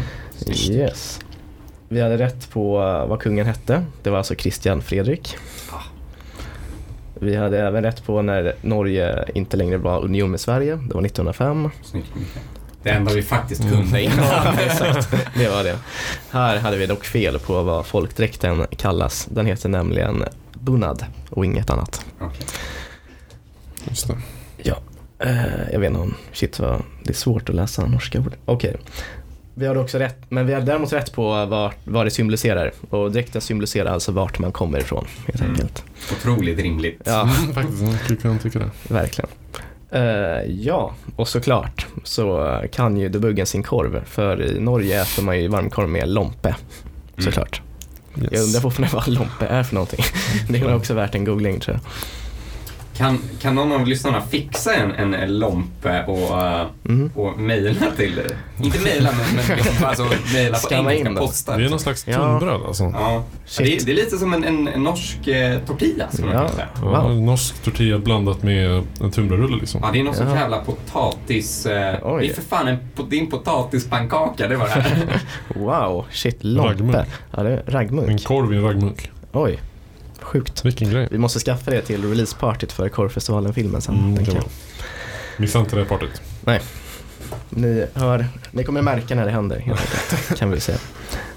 [0.70, 1.20] Yes.
[1.88, 5.37] Vi hade rätt på eh, vad kungen hette, det var alltså Kristian Fredrik.
[7.14, 11.04] Vi hade även rätt på när Norge inte längre var union med Sverige, det var
[11.04, 11.70] 1905.
[11.83, 12.06] Snyggt.
[12.82, 13.74] Det enda vi faktiskt Mm.
[13.74, 14.18] kunde innan.
[14.28, 15.08] Ja, exakt.
[15.34, 15.78] Det var det.
[16.30, 19.28] Här hade vi dock fel på vad folkdräkten kallas.
[19.30, 22.04] Den heter nämligen bunad och inget annat.
[22.20, 22.46] Okej.
[23.88, 24.16] Just det.
[24.62, 24.76] Ja.
[25.18, 28.34] Eh, jag vet inte om, shit vad, det är svårt att läsa norska ord.
[28.44, 28.76] Okej.
[29.54, 32.72] Vi hade också rätt, men vi hade däremot rätt på vad, vad det symboliserar.
[32.90, 35.52] Och dräkten symboliserar alltså vart man kommer ifrån, helt Mm.
[35.52, 35.84] enkelt.
[36.12, 37.00] Otroligt rimligt.
[37.04, 38.70] Ja, Mm, faktiskt, jag skulle kunna tycka det.
[38.94, 39.30] verkligen.
[39.92, 44.05] Eh, ja, och såklart så kan ju debuggen sin korv.
[44.05, 46.55] För i Norge äter man ju varmkorv med lompe,
[47.18, 47.62] såklart.
[48.16, 48.29] Yes.
[48.33, 50.05] Jag undrar fortfarande vad lompe är för någonting.
[50.48, 51.83] Det är också värt en googling tror jag.
[53.00, 57.10] Kan, kan någon av lyssnarna fixa en, en lompe och, uh, Mhm.
[57.14, 58.36] och mejla till det?
[58.64, 61.16] Inte mejla, men, men liksom, alltså, mejla på engelska då.
[61.26, 61.58] postar.
[61.58, 62.14] Det är någon slags Ja.
[62.16, 62.84] tunnbröd alltså.
[62.84, 63.66] Ja, ja Shit.
[63.66, 66.40] det, är, det är lite som en, en, en norsk eh, tortilla skulle man Ja.
[66.40, 66.68] kunna säga.
[66.82, 67.20] Ja, Wow.
[67.22, 69.80] Norsk tortilla blandat med en tunnbrödsrulle liksom.
[69.84, 70.40] Ja, det är någon sorts Ja.
[70.40, 71.66] jävla potatis...
[71.66, 72.22] Eh, Oj.
[72.26, 75.20] det är för fan en, po- det är en potatispannkaka, det var det här.
[75.54, 76.68] Wow, shit, lompe.
[76.72, 77.06] Raggmunk.
[77.36, 78.24] Ja, det är En raggmunk.
[78.24, 79.10] korv i en raggmunk.
[79.32, 79.58] Oj,
[80.22, 80.64] sjukt.
[80.64, 81.09] Vilken grej.
[81.11, 83.94] Vi måste skaffa det till releasepartyt för Korvfestivalen-filmen sen.
[83.98, 84.42] Mm, det.
[85.37, 86.22] Missa inte det partyt.
[87.50, 90.78] Ni hör, ni kommer märka när det händer helt enkelt, kan vi säga.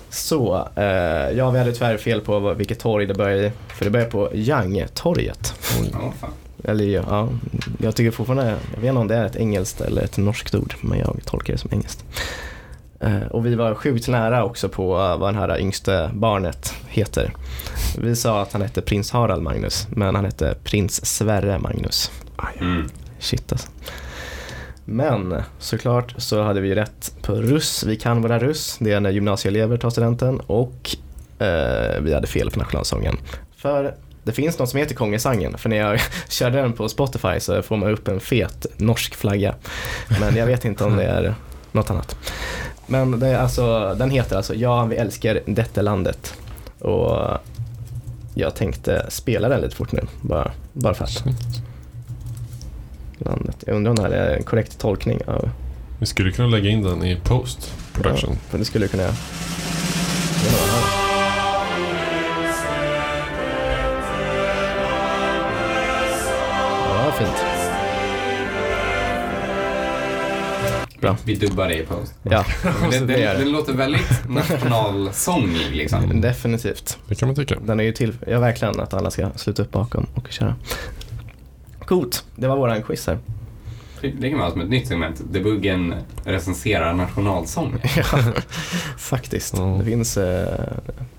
[0.10, 0.84] Så, eh,
[1.38, 3.52] ja vi hade tyvärr fel på vad- vilket torg det började i.
[3.68, 5.54] För det börjar på Young-torget.
[5.82, 5.90] Oj.
[5.94, 6.30] Ja, fan.
[6.64, 7.30] Eller ja,
[7.78, 10.74] jag tycker fortfarande, jag vet inte om det är ett engelskt eller ett norskt ord,
[10.82, 12.04] men jag tolkar det som engelskt.
[13.04, 17.34] Eh, Och vi var sjukt nära också på eh, vad den här yngste barnet heter.
[17.98, 22.12] Vi sa att han hette prins Harald Magnus, men han hette prins Sverre Magnus.
[22.60, 22.90] Mm.
[23.20, 23.68] Shit alltså.
[24.86, 27.84] Men såklart så hade vi rätt på russ.
[27.84, 28.78] Vi kan våra russ.
[28.80, 30.40] Det är när gymnasieelever tar studenten.
[30.40, 30.96] Och
[31.40, 33.18] eh, vi hade fel på nationalsången.
[33.58, 35.58] För det finns något som heter Kongesangen.
[35.58, 39.56] För när jag körde den på Spotify så får man upp en fet norsk flagga.
[40.20, 41.36] Men jag vet inte om det är
[41.72, 42.16] något annat.
[42.94, 46.34] Men det är alltså, den heter alltså Ja, vi älskar detta landet.
[46.80, 47.38] Och
[48.34, 51.24] jag tänkte spela den lite fort nu, bara, bara för att
[53.18, 53.64] landet.
[53.66, 55.50] Jag undrar om det här är en korrekt tolkning av...
[56.00, 58.30] Vi skulle kunna lägga in den i post production.
[58.34, 59.14] Ja, för det skulle jag kunna göra.
[71.04, 71.18] Bra.
[71.24, 72.14] Vi dubbar det i post.
[72.24, 72.46] Ja,
[72.82, 73.50] Men det, det det, gör det det.
[73.50, 76.22] låter väldigt nationalsångig liksom.
[76.22, 76.98] Definitivt.
[77.08, 77.56] Det kan man tycka.
[77.66, 80.56] Den är ju till, ja verkligen att alla ska sluta upp bakom och köra.
[81.86, 83.18] Coolt, det var våran quiz här.
[84.02, 85.22] Det kan vara som ett nytt segment.
[85.32, 87.76] Debuggen recenserar nationalsång.
[87.96, 88.04] Ja,
[88.98, 89.54] faktiskt.
[89.58, 89.76] Ja.
[89.80, 90.64] Det finns, eh,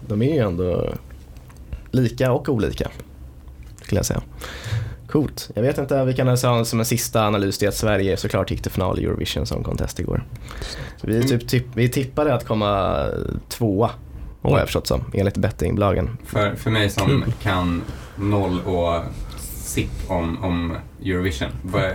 [0.08, 0.92] de är ju ändå
[1.90, 2.90] lika och olika,
[3.82, 4.22] skulle jag säga.
[5.14, 5.50] Coolt.
[5.54, 8.50] Jag vet inte, vi kan alltså ha som en sista analys det att Sverige såklart
[8.50, 10.24] gick till final i Eurovision Song Contest igår.
[11.02, 11.28] Vi, Mm.
[11.28, 12.96] typ, typ, vi tippade att komma
[13.48, 13.90] tvåa,
[14.42, 16.18] har jag förstått som, enligt bettingbolagen.
[16.24, 17.82] För, för mig som kan
[18.16, 19.02] noll och
[19.38, 21.48] sipp om, om Eurovision.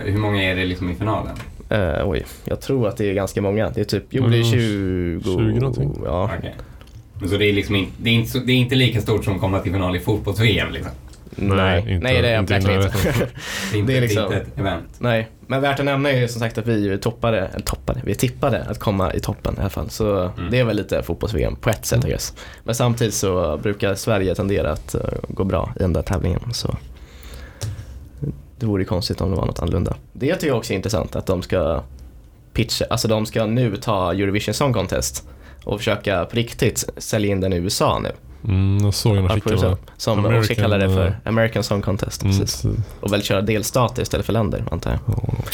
[0.04, 1.36] Hur många är det liksom i finalen?
[1.68, 3.70] Eh, oj, jag tror att det är ganska många.
[3.70, 5.24] Det är typ, jo det är Mm, 20...
[5.24, 6.00] 20 någonting.
[6.04, 6.30] Ja.
[7.20, 9.34] Men Så det är liksom inte, det är inte, det är inte lika stort som
[9.34, 10.92] att komma till final i fotbolls-VM liksom.
[11.40, 12.96] Nej, inte- nej det är inte verkligen inte.
[12.96, 13.28] närheten.
[13.72, 14.84] Det är inte, Det är liksom- inte ett event.
[14.98, 18.14] Nej, men värt att nämna är ju som sagt att vi toppade, eller toppade, vi
[18.14, 19.90] tippade att komma i toppen i alla fall.
[19.90, 20.50] Så Mm.
[20.50, 22.34] det är väl lite fotbolls-VM på ett sätt guess.
[22.64, 26.40] Men samtidigt så brukar Sverige tendera att eh, gå bra i den där tävlingen.
[26.52, 26.76] Så
[28.58, 29.96] det vore ju konstigt om det var något annorlunda.
[30.12, 31.82] Det tycker jag också är intressant att de ska
[32.52, 35.28] pitcha, alltså de ska nu ta Eurovision Song Contest
[35.64, 38.10] och försöka på riktigt sälja in den i USA nu.
[38.44, 39.60] Mm, jag såg en artikel.
[39.60, 39.76] Där.
[39.96, 42.22] Som också American, kallar det för eh, American Song Contest.
[42.22, 42.60] Mm, Precis.
[42.60, 45.00] så- Och väl köra delstater istället för länder antar jag.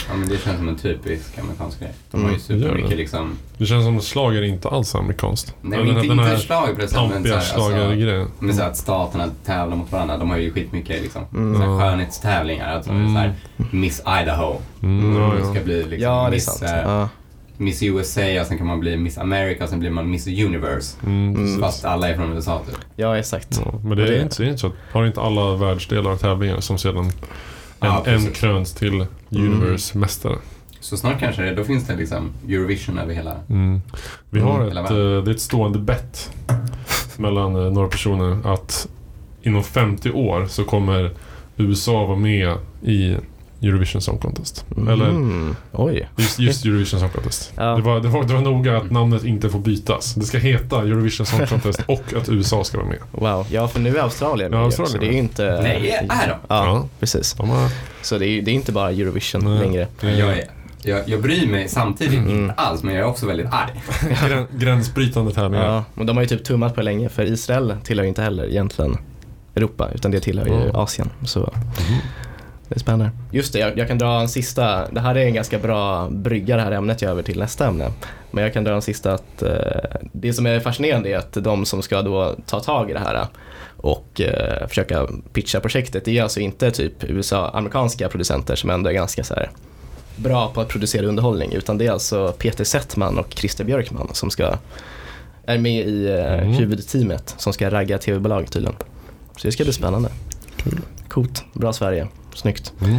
[0.08, 1.92] Ja, men det känns som en typisk amerikansk grej.
[2.10, 2.96] De har ju Mm, supermycket det.
[2.96, 3.36] liksom...
[3.58, 5.54] Det känns som att slager inte alls är amerikanskt.
[5.60, 8.28] Nej, men inte, den inte här slag precis, pampiga alltså, schlagergrejen.
[8.38, 10.18] men så här att staterna tävlar mot varandra.
[10.18, 11.54] De har ju skitmycket liksom, Mm.
[11.60, 12.74] så här skönhetstävlingar.
[12.74, 13.14] Alltså, Mm.
[13.14, 13.34] så här,
[13.70, 14.56] Miss Idaho.
[14.82, 15.54] Mm, ja, Det ja.
[15.54, 16.62] ska bli liksom Ja, det är Miss, sant.
[16.62, 17.08] eh, Ja.
[17.58, 20.96] Miss USA och sen kan man bli Miss America och sen blir man Miss Universe.
[21.06, 21.60] Mm, precis.
[21.60, 22.76] Fast alla är från USA typ.
[22.96, 23.60] ja, exakt.
[23.64, 26.16] Ja, men det är, det- Inte, det är inte så att, har inte alla världsdelar
[26.16, 27.12] tävlingar som sedan en,
[27.80, 30.36] Ja, en kröns till Universe-mästare.
[30.80, 33.34] Så snart kanske det, då finns det liksom Eurovision över hela...
[33.50, 33.80] Mm.
[34.30, 34.68] Vi har Mm.
[34.84, 36.30] ett, eh, det är ett stående bett
[37.16, 38.88] mellan eh, några personer att
[39.42, 41.10] inom 50 år så kommer
[41.56, 43.16] USA vara med i
[43.62, 44.64] Eurovision Song Contest.
[44.76, 45.56] Eller Mm.
[45.72, 46.08] Oj.
[46.16, 47.52] just, just Eurovision Song Contest.
[47.56, 47.62] Ja.
[47.76, 50.14] Det, var, det, var, det var noga att namnet inte får bytas.
[50.14, 52.98] Det ska heta Eurovision Song Contest och att USA ska vara med.
[53.12, 53.46] Wow.
[53.50, 55.60] Ja, för nu är Australien Ja, med, Australien så det är ju inte...
[55.62, 56.08] Nej, är de?
[56.28, 56.88] Ja, Ja.
[57.00, 57.32] precis.
[57.34, 57.68] De har,
[58.02, 59.58] Så det är, det är inte bara Eurovision Nej.
[59.58, 59.88] längre.
[60.00, 60.44] är Jag, är,
[60.82, 62.40] jag, jag bryr mig samtidigt Mm.
[62.42, 63.82] inte alls, men jag är också väldigt arg.
[64.28, 65.66] grän, gränsbrytande tävlingar.
[65.66, 68.22] Ja, men de har ju typ tummat på det länge, för Israel tillhör ju inte
[68.22, 68.98] heller egentligen
[69.54, 70.82] Europa, utan det tillhör ju Ja.
[70.82, 71.10] Asien.
[71.24, 71.52] Så
[72.68, 73.10] det är spännande.
[73.32, 74.90] Just det, jag, jag kan dra en sista.
[74.90, 77.90] Det här är en ganska bra brygga det här ämnet jag över till nästa ämne.
[78.30, 79.50] Men jag kan dra en sista att eh,
[80.12, 83.26] det som är fascinerande är att de som ska då ta tag i det här
[83.76, 88.90] och eh, försöka pitcha projektet, det är alltså inte typ USA, amerikanska producenter som ändå
[88.90, 89.50] är ganska så här
[90.16, 94.30] bra på att producera underhållning, utan det är alltså Peter Settman och Christer Björkman som
[94.30, 94.54] ska
[95.46, 96.52] är med i eh, Mm.
[96.52, 98.76] huvudteamet som ska ragga tv-bolag tydligen.
[99.36, 100.08] Så det ska bli spännande.
[100.56, 100.80] Kul.
[101.08, 102.72] Coolt, bra Sverige, snyggt.
[102.80, 102.98] Mm.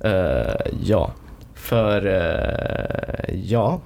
[0.00, 1.12] Eh, ja,
[1.54, 3.80] för eh, ja.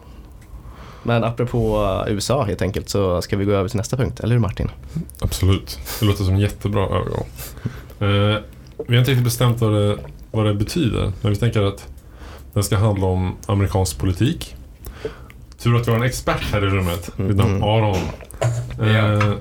[1.03, 4.41] Men apropå USA helt enkelt så ska vi gå över till nästa punkt, eller hur
[4.41, 4.71] Martin?
[5.21, 5.79] Absolut.
[6.01, 7.27] Det låter som en jättebra övergång.
[8.01, 8.43] Eh,
[8.87, 9.99] vi har inte riktigt bestämt vad det,
[10.31, 11.13] vad det betyder.
[11.21, 11.89] Men vi tänker att
[12.53, 14.57] den ska handla om amerikansk politik.
[15.63, 17.63] Tur att vi har en expert här i rummet vid namn Mm.
[17.63, 17.97] Aron.
[18.81, 18.85] Eh,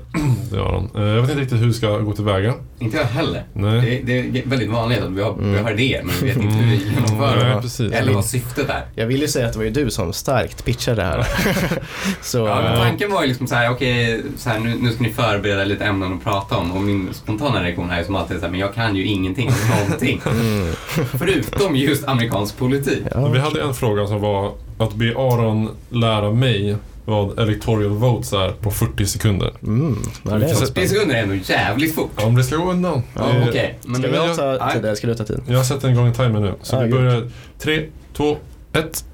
[0.50, 0.90] det gör han.
[1.04, 2.54] Eh, jag vet inte riktigt hur vi ska gå tillväga.
[2.78, 3.42] Inte jag heller.
[3.52, 4.02] Nej.
[4.06, 6.54] Det, det är väldigt vanligt att vi har, vi har idéer men vi vet inte
[6.56, 7.62] hur vi genomför Mm, nej, dem.
[7.62, 7.92] precis.
[7.92, 8.82] Eller vad syftet är.
[8.94, 11.26] Jag vill ju säga att det var ju du som starkt pitchade det här.
[12.22, 14.92] så, Ja, men eh, tanken var ju liksom så här, okej, så här, nu, nu
[14.92, 18.14] ska ni förbereda lite ämnen att prata om och min spontana reaktion är ju som
[18.14, 20.20] alltid så här, men jag kan ju ingenting om någonting.
[20.26, 20.72] mm,
[21.18, 23.02] Förutom just amerikansk politik.
[23.14, 23.28] ja.
[23.28, 28.50] Vi hade en fråga som var att be Aron lära mig vad electoral votes är
[28.50, 29.52] på 40 sekunder.
[29.62, 32.10] Mm, ja, det är Vi får se- 40 sekunder är ändå jävligt fort.
[32.24, 33.02] Om det ska gå undan.
[33.14, 33.78] Ja, Det- okej.
[33.86, 35.40] Men Ska det- jag ta tid ska du ta tid?
[35.46, 36.54] Jag sätter igång en timer nu.
[36.62, 37.30] Så Ja, vi börjar.
[37.58, 37.82] Tre,
[38.16, 38.36] två,
[38.72, 39.04] ett.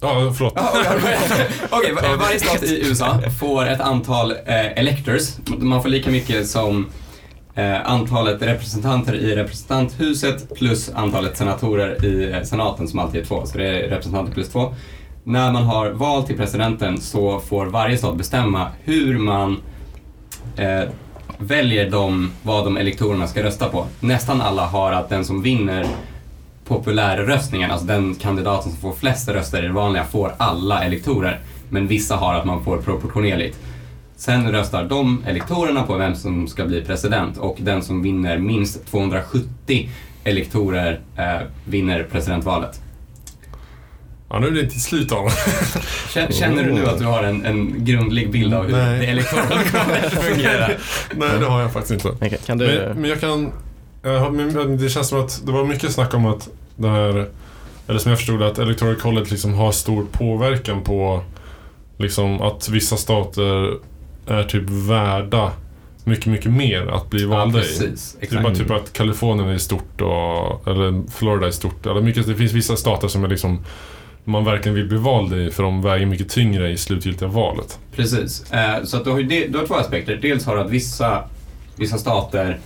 [0.00, 0.52] Ja, förlåt.
[0.56, 0.72] Ja,
[1.70, 5.22] Okej, var- varje stat i USA får ett antal eh, electors.
[5.58, 6.90] Man får lika mycket som eh,
[7.60, 13.46] Eh, antalet representanter i representanthuset plus antalet senatorer i eh, senaten som alltid är två.
[13.46, 14.74] Så det är representanter plus två.
[15.24, 19.56] När man har val till presidenten så får varje stat bestämma hur man
[20.56, 20.82] eh,
[21.38, 23.86] väljer de, vad de elektorerna ska rösta på.
[24.00, 25.86] Nästan alla har att den som vinner
[26.64, 31.40] populärröstningen, alltså den kandidaten som får flest röster i det vanliga, får alla elektorer.
[31.70, 33.58] Men vissa har att man får proportionerligt.
[34.20, 38.86] Sen röstar de elektorerna på vem som ska bli president och den som vinner minst
[38.86, 39.88] 270
[40.24, 42.80] elektorer eh, vinner presidentvalet.
[44.28, 45.28] Ja, nu är det till slut av.
[46.30, 48.98] Känner, du nu att du har en, en grundlig bild av hur Nej.
[48.98, 49.48] det elektorala
[49.86, 50.78] valet fungerar?
[51.14, 52.08] Nej, det har jag faktiskt inte.
[52.08, 52.66] Okej, kan du...
[52.66, 53.52] Men, men jag kan...
[54.02, 57.28] Jag det känns som att det var mycket snack om att det här...
[57.86, 61.22] Eller som jag förstod att Electoral College liksom har stor påverkan på
[61.98, 63.80] liksom att vissa stater
[64.30, 65.52] är typ värda
[66.04, 67.62] mycket, mycket mer att bli Ja, valda i.
[67.62, 68.16] precis.
[68.20, 71.86] Det är bara typ att Kalifornien är stort och, eller Florida är stort.
[71.86, 73.64] Eller mycket, det finns vissa stater som är liksom
[74.24, 77.78] man verkligen vill bli vald i för de väger mycket tyngre i slutgiltiga valet.
[77.96, 78.52] Precis.
[78.52, 80.18] Eh, så att du, har du har två aspekter.
[80.22, 81.24] Dels har du att vissa,
[81.76, 82.58] vissa stater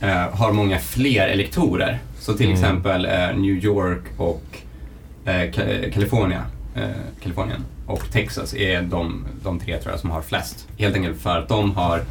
[0.00, 1.98] eh, har många fler elektorer.
[2.20, 2.58] Så till Mm.
[2.58, 4.42] exempel eh, New York och
[5.24, 6.42] Ka- California,
[6.74, 6.82] eh,
[7.22, 10.68] Kalifornien och Texas är de, de tre tror jag som har flest.
[10.78, 12.02] Helt enkelt för att de har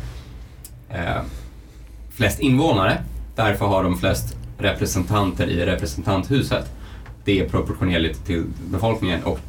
[0.89, 1.21] eh,
[2.11, 3.03] flest invånare.
[3.35, 6.71] Därför har de flest representanter i representanthuset.
[7.25, 9.39] Det är proportionerligt till befolkningen och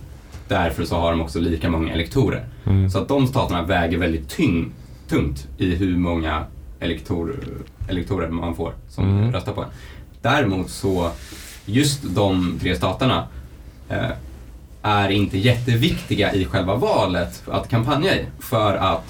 [0.48, 2.44] därför så har de också lika många elektorer.
[2.66, 2.90] Mm.
[2.90, 4.72] Så att de staterna väger väldigt tyng,
[5.08, 6.44] tungt i hur många
[6.80, 7.34] elektor,
[7.88, 9.32] elektorer man får som Mm.
[9.32, 9.68] röstar på en.
[10.22, 11.10] Däremot så,
[11.66, 13.26] just de tre staterna
[13.88, 14.10] eh,
[14.82, 18.26] är inte jätteviktiga i själva valet att kampanja i.
[18.40, 19.04] För att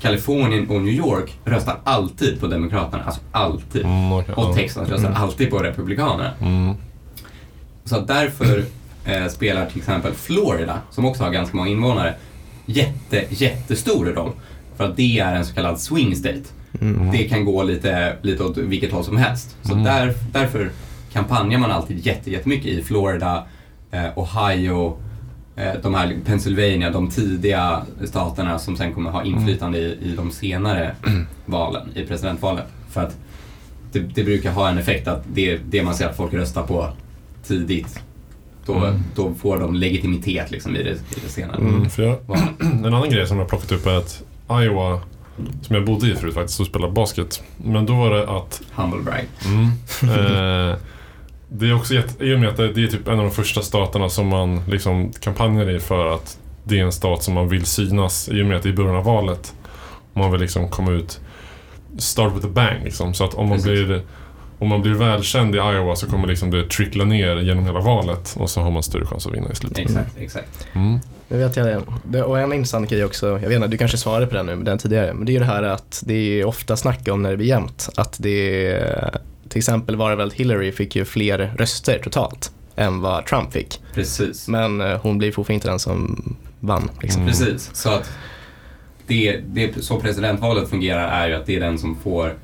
[0.00, 3.84] Kalifornien och New York röstar alltid på Demokraterna, alltså alltid.
[3.84, 4.22] Mm, ja.
[4.34, 6.30] Och Texas röstar alltid på Republikanerna.
[6.40, 6.74] Mm.
[7.84, 8.64] Så därför
[9.04, 12.14] eh, spelar till exempel Florida, som också har ganska många invånare,
[12.66, 14.32] jätte, jättestor roll.
[14.76, 16.42] För att det är en så kallad swing state.
[16.80, 17.10] Mm.
[17.10, 19.56] Det kan gå lite, lite åt vilket håll som helst.
[19.62, 19.84] Så Mm.
[19.84, 20.70] där, därför
[21.12, 23.44] kampanjar man alltid jätte, jättemycket i Florida,
[24.16, 24.96] Ohio,
[25.56, 30.30] eh, de här Pennsylvania, de tidiga staterna som sen kommer ha inflytande i, i de
[30.30, 30.94] senare
[31.46, 32.64] valen, i presidentvalen.
[32.90, 33.16] För att
[33.92, 36.88] det, det brukar ha en effekt att det, det man ser att folk röstar på
[37.46, 38.00] tidigt,
[38.66, 39.02] då, Mm.
[39.14, 42.18] då får de legitimitet liksom i det, i det senare Mm, jag,
[42.60, 45.00] en annan grej som jag plockat upp är att Iowa,
[45.62, 47.42] som jag bodde i förut faktiskt, och spelade basket.
[47.56, 49.24] Men då var det att Humble brag.
[49.44, 49.66] Mm.
[50.70, 50.76] Eh,
[51.48, 53.62] det är också jätte, i och med att det, är typ en av de första
[53.62, 57.64] staterna som man liksom kampanjar i för att det är en stat som man vill
[57.64, 59.54] synas i och med att det är i början av valet.
[60.12, 61.20] Man vill liksom komma ut,
[61.98, 63.14] start with a bang liksom.
[63.14, 63.86] Så att om man, Precis.
[63.86, 64.02] blir,
[64.58, 68.36] om man blir välkänd i Iowa så kommer liksom det trickla ner genom hela valet
[68.38, 69.78] och så har man större chans att vinna i slutet.
[69.78, 70.66] Exakt, exakt.
[70.72, 70.98] Mm.
[71.28, 72.22] Nu vet jag det.
[72.22, 74.78] Och en intressant grej också, jag vet inte, du kanske svarade på den nu, den
[74.78, 77.36] tidigare, men det är ju det här att det är ofta snack om när det
[77.36, 81.54] blir jämnt, att det är, till exempel var det väl att Hillary fick ju fler
[81.58, 83.80] röster totalt än vad Trump fick.
[83.94, 84.48] Precis.
[84.48, 86.90] Men eh, hon blir fortfarande inte den som vann.
[87.02, 87.22] Liksom.
[87.22, 87.32] Mm.
[87.32, 88.10] Precis, så att
[89.06, 92.34] det, det, så presidentvalet fungerar är ju att det är den som får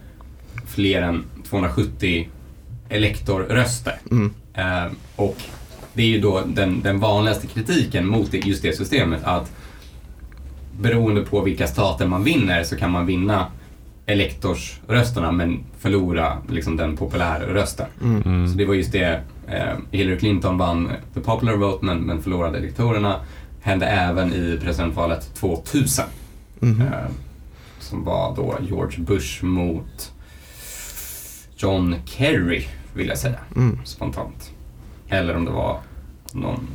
[0.67, 2.29] fler än 270
[2.89, 4.01] elektorröster.
[4.11, 4.35] Mm.
[4.55, 5.37] Eh, och
[5.95, 9.53] det är ju då den, den vanligaste kritiken mot det, just det systemet att
[10.81, 13.47] beroende på vilka stater man vinner så kan man vinna
[14.07, 17.87] elektorsrösterna men förlora liksom den populära rösten.
[18.03, 18.23] Mm.
[18.23, 18.49] Mm.
[18.49, 22.59] Så det var just det, eh, Hillary Clinton vann the popular vote men, men förlorade
[22.59, 23.21] elektorerna.
[23.61, 26.05] Hände även i presidentvalet 2000.
[26.61, 26.83] Mhm.
[26.83, 26.89] Eh,
[27.79, 30.13] som var då George Bush mot
[31.57, 33.79] John Kerry, vill jag säga, Mm.
[33.85, 34.51] spontant.
[35.09, 35.79] Eller om det var
[36.33, 36.67] någon...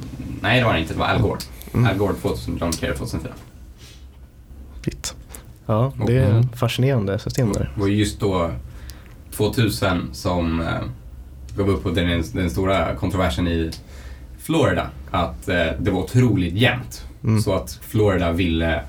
[0.42, 0.94] Nej, det var det inte.
[0.94, 1.40] Det var Al Gore.
[1.74, 1.86] Mm.
[1.88, 3.34] Al Gore 2000, John Kerry 2004.
[4.86, 5.16] Shit.
[5.68, 6.50] Ja, det är Mm.
[6.50, 7.72] fascinerande system där.
[7.76, 8.52] Det var just då
[9.32, 10.68] 2000 som eh,
[11.58, 13.72] gav upp på den, den stora kontroversen i
[14.40, 14.88] Florida.
[15.12, 17.06] Att eh, det var otroligt jämnt.
[17.24, 17.42] Mm.
[17.42, 18.82] Så att Florida ville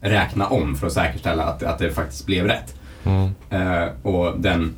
[0.00, 2.74] räkna om för att säkerställa att, att det faktiskt blev rätt.
[3.04, 3.30] Mm.
[3.50, 4.74] Eh, och den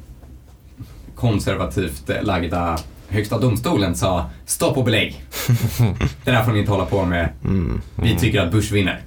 [1.14, 5.24] konservativt lagda högsta domstolen sa stopp och belägg.
[6.24, 7.28] det där får ni inte hålla på med.
[7.44, 7.80] Mm.
[7.94, 9.00] Vi tycker att Bush vinner.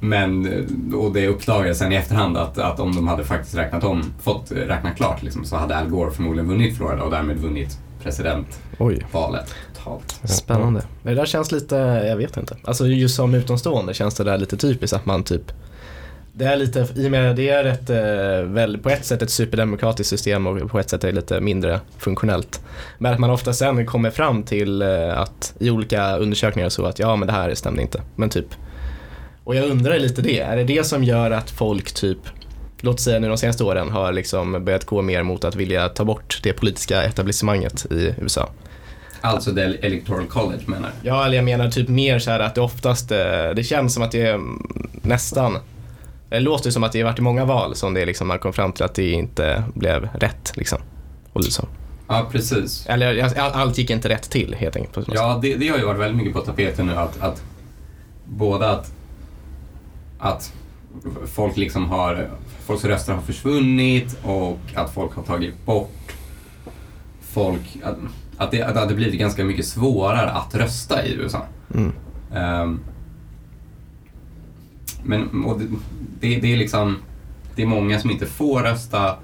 [0.00, 0.46] Men,
[0.94, 4.52] och det uppdagades sen i efterhand att, att om de hade faktiskt räknat om, fått
[4.52, 9.54] räkna klart liksom, så hade Al Gore förmodligen vunnit Florida och därmed vunnit presidentvalet
[10.24, 10.82] spännande.
[11.02, 11.76] Det där känns lite,
[12.08, 12.56] jag vet inte.
[12.64, 15.52] Alltså just som utomstående känns det där lite typiskt att man typ
[16.38, 19.30] det är lite, i och med det är ett, eh, väl, på ett sätt ett
[19.30, 22.60] superdemokratiskt system och på ett sätt är det lite mindre funktionellt.
[22.98, 26.98] Men att man ofta sen kommer fram till eh, att i olika undersökningar så att
[26.98, 28.02] ja men det här stämde inte.
[28.16, 28.46] Men typ,
[29.48, 32.18] och jag undrar lite det, är det det som gör att folk typ
[32.80, 36.04] Låt säga nu de senaste åren har liksom börjat gå mer mot att vilja ta
[36.04, 38.50] bort det politiska etablissemanget i USA.
[39.20, 40.90] Alltså det electoral college menar?
[41.02, 43.18] Ja, eller jag menar typ mer så här att det oftast, eh,
[43.56, 44.40] det känns som att det är
[45.02, 45.58] nästan,
[46.28, 48.52] det låter som att det har varit i många val som det liksom man kom
[48.52, 50.78] fram till att det inte blev rätt liksom.
[51.32, 51.68] Och så.
[52.08, 52.86] Ja, precis.
[52.86, 55.08] Eller all- allt gick inte rätt till helt enkelt.
[55.14, 57.42] Ja, det, det har ju varit väldigt mycket på tapeten nu att, att
[58.24, 58.92] både att,
[60.18, 60.52] att
[61.26, 62.30] folk liksom har,
[62.66, 66.14] folks röster har försvunnit och att folk har tagit bort
[67.38, 67.96] folk, att,
[68.36, 71.46] att, det, att det blivit ganska mycket svårare att rösta i USA.
[71.74, 71.92] Mm.
[72.34, 72.80] Ehm,
[75.02, 75.66] men och det,
[76.20, 76.96] det, det är liksom,
[77.54, 79.16] det är många som inte får rösta,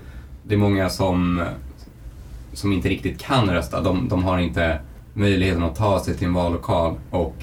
[0.43, 1.45] det är många som,
[2.53, 3.81] som inte riktigt kan rösta.
[3.81, 4.81] De, de har inte
[5.15, 7.35] möjligheten att ta sig till en vallokal och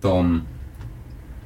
[0.00, 0.42] de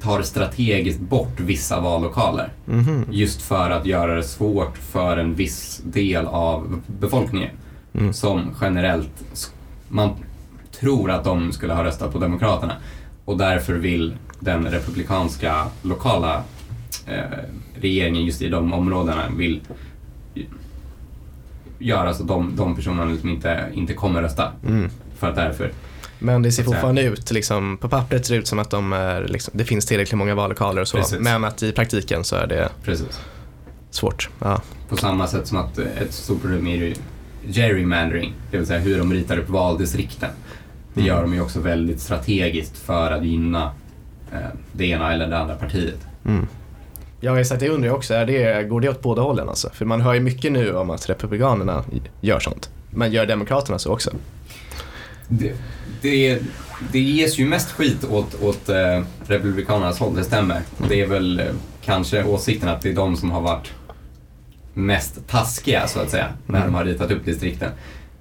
[0.01, 2.49] tar strategiskt bort vissa vallokaler.
[2.65, 3.05] Mhm.
[3.11, 7.49] Just för att göra det svårt för en viss del av befolkningen
[7.93, 8.13] Mm.
[8.13, 9.53] som generellt,
[9.89, 10.09] man
[10.79, 12.73] tror att de skulle ha röstat på Demokraterna
[13.25, 16.43] och därför vill den republikanska lokala
[17.07, 17.21] eh,
[17.81, 19.61] regeringen just i de områdena vill
[21.79, 24.51] göra så att de, de personerna liksom inte, inte kommer rösta.
[24.67, 24.89] Mm.
[25.15, 25.71] För att därför,
[26.23, 29.27] Men det ser fortfarande ut, liksom, på pappret ser det ut som att de är,
[29.27, 30.97] liksom, det finns tillräckligt många vallokaler och så.
[30.97, 31.19] Precis.
[31.19, 33.19] Men att i praktiken så är det precis.
[33.89, 34.29] svårt.
[34.39, 34.61] Ja.
[34.89, 36.93] På samma sätt som att ett stort problem är
[37.47, 40.29] gerrymandering, det vill säga hur de ritar upp valdistrikten.
[40.93, 43.71] Det gör de ju också väldigt strategiskt för att gynna
[44.31, 44.39] eh,
[44.71, 45.99] det ena eller det andra partiet.
[46.25, 46.47] Mm.
[47.19, 48.13] Ja exakt, det undrar jag också.
[48.13, 49.69] Är det, går det åt båda hållen alltså?
[49.73, 51.83] För man hör ju mycket nu om att Republikanerna
[52.21, 52.69] gör sånt.
[52.89, 54.11] Men gör Demokraterna så också?
[55.27, 55.53] Det,
[56.01, 56.39] det,
[56.91, 60.61] det ges ju mest skit åt, åt eh, Republikanernas håll, det stämmer.
[60.77, 61.45] Och det är väl eh,
[61.85, 63.71] kanske åsikten att det är de som har varit
[64.73, 66.71] mest taskiga så att säga, när Mm.
[66.71, 67.71] de har ritat upp distrikten.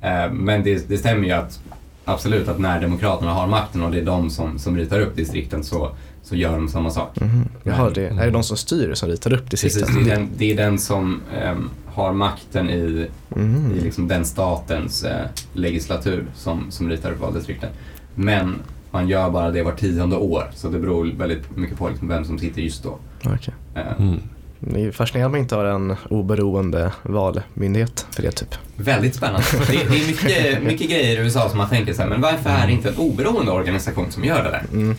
[0.00, 1.60] Eh, men det, det stämmer ju att
[2.04, 5.64] absolut att när Demokraterna har makten och det är de som, som ritar upp distrikten
[5.64, 5.90] så,
[6.22, 7.16] så gör de samma sak.
[7.62, 10.04] Jaha, det, är det de som styr som ritar upp Precis, distrikten?
[10.04, 13.72] det är den, det är den som ehm, har makten i, Mm.
[13.72, 17.70] i liksom den statens eh, legislatur som, som ritar upp valdistrikten.
[18.14, 18.54] Men
[18.90, 22.24] man gör bara det var tionde år, så det beror väldigt mycket på liksom vem
[22.24, 22.98] som sitter just då.
[23.24, 23.54] Okej.
[23.74, 24.20] Eh, Mm.
[24.62, 28.54] Det är fascinerande att man inte har en oberoende valmyndighet för det typ.
[28.76, 29.46] Väldigt spännande.
[29.66, 32.50] Det, det är mycket, mycket grejer i USA som man tänker så här, men varför
[32.50, 34.64] är det inte en oberoende organisation som gör det där?
[34.72, 34.94] Mm.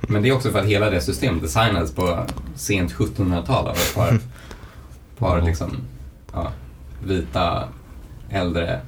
[0.00, 2.18] Men det är också för att hela det systemet designades på
[2.54, 4.18] sent 1700-tal av ett par,
[5.18, 5.76] par liksom,
[6.32, 6.52] ja,
[7.04, 7.68] vita
[8.30, 8.80] äldre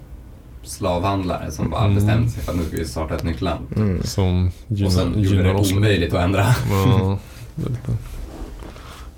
[0.62, 1.94] slavhandlare som bara Mm.
[1.94, 3.66] bestämde sig för att nu ska vi starta ett nytt land.
[3.76, 4.02] Mm.
[4.02, 5.72] Som Och gynnar, sen gjorde det oss.
[5.72, 6.54] omöjligt att ändra.
[6.70, 7.18] Ja,
[7.54, 7.78] lite-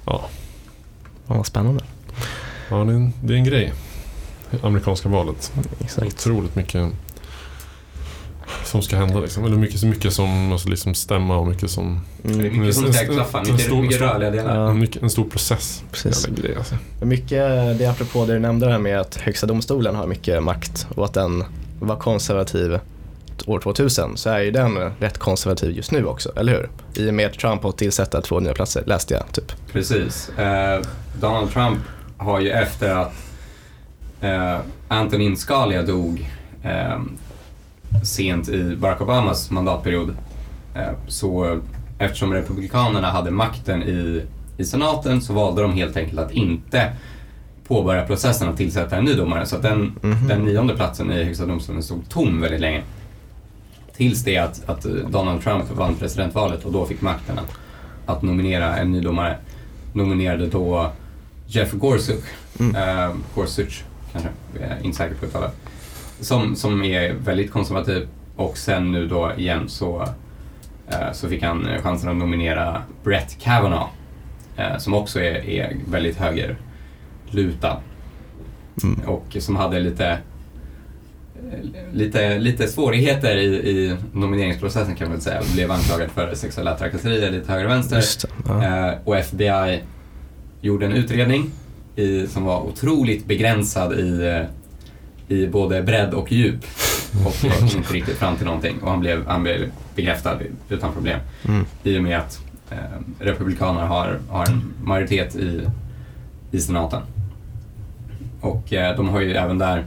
[0.07, 0.21] ja.
[1.27, 1.85] Ja, vad spännande.
[2.71, 3.73] ja det, är en, det är en grej.
[4.63, 5.53] Amerikanska valet.
[5.81, 6.07] Exakt.
[6.07, 6.93] Otroligt mycket
[8.65, 9.45] som ska hända liksom.
[9.45, 12.01] Eller mycket, så mycket som måste liksom stämma och mycket som...
[12.23, 12.61] Det är Mm.
[12.61, 14.57] mycket som En- ska klaffa, en mycket, stor- mycket rörliga delar.
[14.57, 14.71] Ja.
[14.71, 15.83] En, mycket, en stor process.
[15.93, 16.27] Precis.
[16.27, 16.75] Grej alltså.
[17.03, 17.29] Mycket,
[17.79, 21.05] det är apropå det du nämnde där med att Högsta domstolen har mycket makt och
[21.05, 21.45] att den
[21.81, 22.79] var konservativ
[23.47, 26.71] år 2000 så är ju den rätt konservativ just nu också, eller hur?
[27.05, 29.53] I och med att Trump har tillsätta två nya platser, läste jag typ.
[29.73, 30.29] Precis.
[30.39, 30.81] Eh,
[31.21, 31.79] Donald Trump
[32.17, 33.13] har ju efter att
[34.21, 34.57] eh,
[34.89, 36.31] Antonin Scalia dog
[36.63, 36.99] eh,
[38.05, 40.17] sent i Barack Obamas mandatperiod
[40.75, 41.61] eh, så
[41.99, 44.23] eftersom Republikanerna hade makten i,
[44.57, 46.93] i senaten så valde de helt enkelt att inte
[47.69, 49.47] påbörja processen att tillsätta en ny domare.
[49.47, 50.29] Så att den, Mhm.
[50.29, 52.83] den nionde platsen i Högsta domstolen stod tom väldigt länge.
[53.97, 57.51] Tills det att, att Donald Trump vann presidentvalet och då fick makten att,
[58.17, 59.37] att nominera en ny domare.
[59.95, 60.91] nominerade då
[61.47, 62.25] Jeff Gorsuch,
[62.61, 62.77] Mm.
[62.77, 64.31] eh, Gorsuch kanske,
[64.61, 65.53] jag är inte säker på uttalet,
[66.23, 70.03] som, som är väldigt konservativ och sen nu då igen så,
[70.89, 73.91] eh, så fick han chansen att nominera Brett Kavanaugh
[74.57, 77.81] eh, som också är, är väldigt högerlutad
[78.83, 79.01] Mm.
[79.09, 80.19] och som hade lite
[81.93, 85.43] Lite, lite svårigheter i, i nomineringsprocessen kan man väl säga.
[85.55, 88.03] Blev anklagad för sexuella trakasserier lite höger och vänster.
[88.49, 88.89] Ja.
[88.89, 89.81] Eh, och FBI
[90.61, 91.51] gjorde en utredning
[91.97, 94.43] i, som var otroligt begränsad i,
[95.29, 96.65] i både bredd och djup.
[97.27, 98.79] Och kom inte riktigt fram till någonting.
[98.83, 101.21] Och han blev, han blev bekräftad utan problem.
[101.49, 101.65] Mm.
[101.83, 102.77] I och med att eh,
[103.19, 105.69] Republikanerna har, har en majoritet i,
[106.51, 107.03] i senaten.
[108.41, 109.85] Och eh, de har ju även där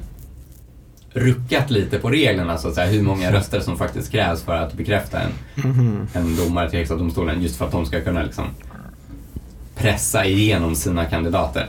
[1.13, 4.73] ruckat lite på reglerna så att säga, hur många röster som faktiskt krävs för att
[4.73, 6.07] bekräfta en, Mhm.
[6.13, 8.45] en domare till Högsta domstolen just för att de ska kunna liksom
[9.75, 11.67] pressa igenom sina kandidater.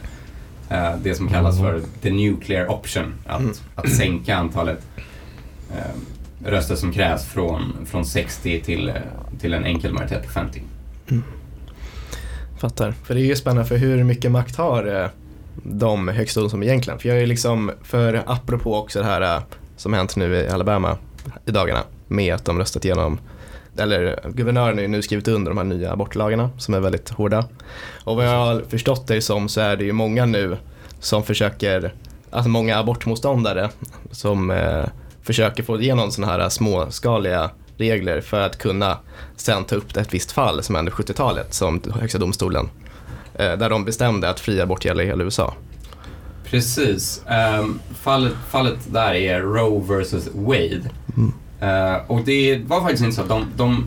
[0.71, 3.53] Eh, det som kallas för the nuclear option, att, Mm.
[3.75, 4.87] att sänka antalet
[5.77, 8.95] eh, röster som krävs från, från 60 till, eh,
[9.41, 10.63] till en enkel majoritet på 50.
[12.59, 12.93] Fattar.
[12.93, 15.09] För det är ju spännande för hur mycket makt har eh,
[15.63, 16.99] de högsta domstolen egentligen?
[16.99, 19.41] För jag är liksom, för apropå också det här
[19.77, 20.97] som hänt nu i Alabama
[21.47, 23.19] i dagarna med att de röstat igenom
[23.81, 27.45] eller guvernören har ju nu skrivit under de här nya abortlagarna som är väldigt hårda.
[28.05, 30.57] Och vad jag har förstått det som så är det ju många nu
[31.01, 31.95] som försöker,
[32.31, 33.71] alltså många abortmotståndare
[34.11, 34.85] som eh,
[35.23, 38.99] försöker få igenom sådana här småskaliga regler för att kunna
[39.37, 42.69] sen ta upp ett visst fall som hände 70-talet som Högsta domstolen
[43.35, 45.55] eh, där de bestämde att fri abort gäller i hela USA.
[46.45, 47.23] Precis.
[47.29, 50.91] Ehm, fallet, fallet där är Roe vs Wade.
[51.61, 53.87] Eh, och det var faktiskt inte så att de, de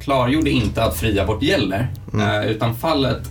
[0.00, 1.88] klargjorde inte att fri abort gäller.
[2.14, 3.30] Eh, utan fallet,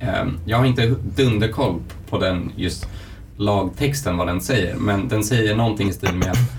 [0.00, 1.80] ehm, jag har inte dunderkoll
[2.10, 2.88] på den just
[3.36, 4.76] lagtexten vad den säger.
[4.76, 6.52] Men den säger någonting i stil med att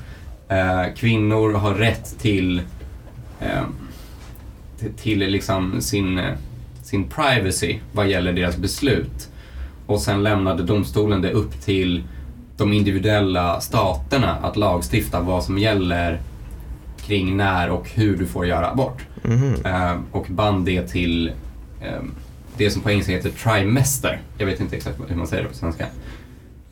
[0.49, 2.61] eh, kvinnor har rätt till,
[3.39, 3.75] ehm,
[4.97, 6.21] till, liksom sin,
[6.83, 9.29] sin privacy vad gäller deras beslut.
[9.87, 12.03] Och sen lämnade domstolen det upp till
[12.57, 16.19] de individuella staterna att lagstifta vad som gäller
[17.05, 19.01] kring när och hur du får göra abort.
[19.21, 19.55] Mhm.
[19.65, 21.31] Eh, och band det till
[21.81, 22.01] eh,
[22.57, 24.21] det som på engelska heter trimester.
[24.37, 25.83] Jag vet inte exakt hur man säger det på svenska.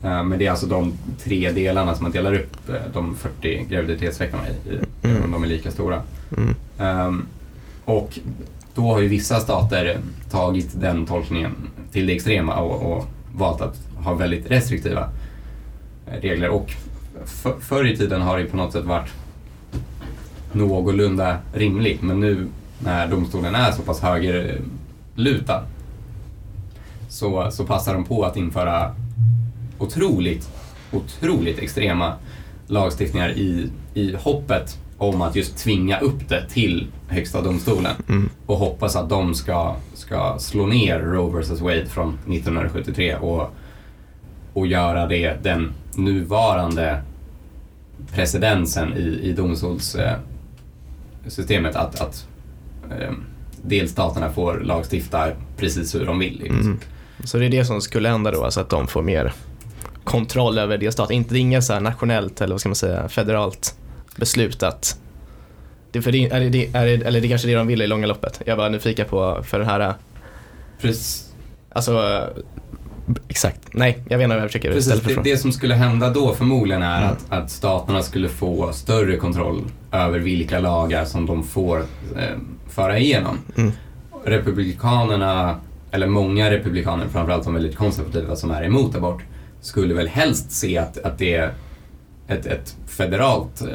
[0.02, 3.66] Eh, men det är alltså de tre delarna som man delar upp eh, de 40
[3.68, 6.02] graviditetsveckorna i, i även om de är lika stora.
[6.36, 6.54] Mm.
[6.78, 7.26] Ehm,
[7.84, 8.18] och
[8.74, 9.98] då har ju vissa stater
[10.30, 11.52] tagit den tolkningen
[11.92, 15.08] till det extrema och, och valt att ha väldigt restriktiva
[16.06, 16.48] regler.
[16.48, 16.70] Och
[17.26, 19.10] för, förr i tiden har det på något sätt varit
[20.54, 22.02] någorlunda rimligt.
[22.02, 22.46] Men nu
[22.78, 25.62] när domstolen är så pass högerlutad
[27.08, 28.94] så, så passar de på att införa
[29.78, 30.50] otroligt,
[30.92, 32.12] otroligt extrema
[32.66, 38.28] lagstiftningar i, i hoppet om att just tvinga upp det till Högsta domstolen Mm.
[38.46, 43.50] och hoppas att de ska, ska slå ner Roe vs Wade från 1973 och,
[44.52, 47.02] och göra det den nuvarande
[48.14, 49.32] precedensen i, i
[51.22, 52.26] domstolssystemet att, att
[52.90, 53.12] eh,
[53.62, 56.46] delstaterna får lagstifta precis hur de vill.
[56.46, 56.80] Mm.
[57.24, 59.32] Så det är det som skulle hända då, alltså att de får mer
[60.04, 61.16] kontroll över delstaten.
[61.16, 63.74] Inte det är inget så nationellt eller vad ska man säga, federalt
[64.16, 64.98] beslut att
[65.92, 67.86] det, för det, är det, är det, eller det är kanske det de vill i
[67.86, 68.42] långa loppet.
[68.46, 69.94] Jag var nyfiken på för den här,
[70.80, 71.32] Precis,
[71.68, 72.26] alltså
[73.28, 75.74] exakt, nej jag vet inte vad jag försöker Precis, ställa för det, det som skulle
[75.74, 77.10] hända då förmodligen är Mm.
[77.12, 81.78] att, att staterna skulle få större kontroll över vilka lagar som de får
[82.16, 82.38] eh,
[82.68, 83.38] föra igenom.
[83.56, 83.72] Mm.
[84.24, 85.56] Republikanerna,
[85.90, 89.22] eller många republikaner, framförallt de väldigt konservativa som är emot abort,
[89.60, 91.52] skulle väl helst se att, att det är
[92.28, 93.68] ett, ett federalt eh,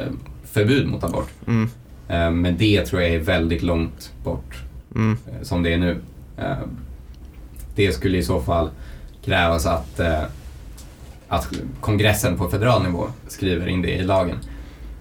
[0.52, 1.30] förbud mot abort.
[1.48, 1.70] Mm,
[2.10, 4.56] Eh, men det tror jag är väldigt långt bort
[4.96, 5.98] mm, eh, som det är nu.
[6.38, 6.58] Eh,
[7.76, 8.70] Det skulle i så fall
[9.28, 10.24] krävas att, eh,
[11.28, 11.48] att
[11.82, 14.38] kongressen på federal nivå skriver in det i lagen.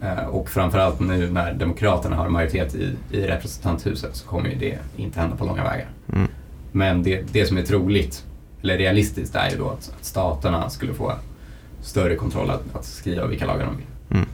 [0.01, 4.77] Eh, Och framförallt nu när Demokraterna har majoritet i, i representanthuset så kommer ju det
[4.95, 5.87] inte hända på långa vägar.
[6.13, 6.27] mm.
[6.71, 8.25] Men det, det som är troligt,
[8.61, 11.13] eller realistiskt, är ju då att att staterna skulle få
[11.81, 14.25] större kontroll att, att skriva vilka lagar de vill.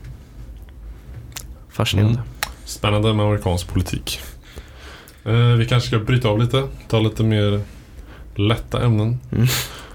[1.68, 2.20] Fascinerande.
[2.64, 4.20] Spännande med amerikansk politik.
[5.24, 7.60] Eh, vi kanske ska bryta av lite, ta lite mer
[8.34, 9.18] lätta ämnen.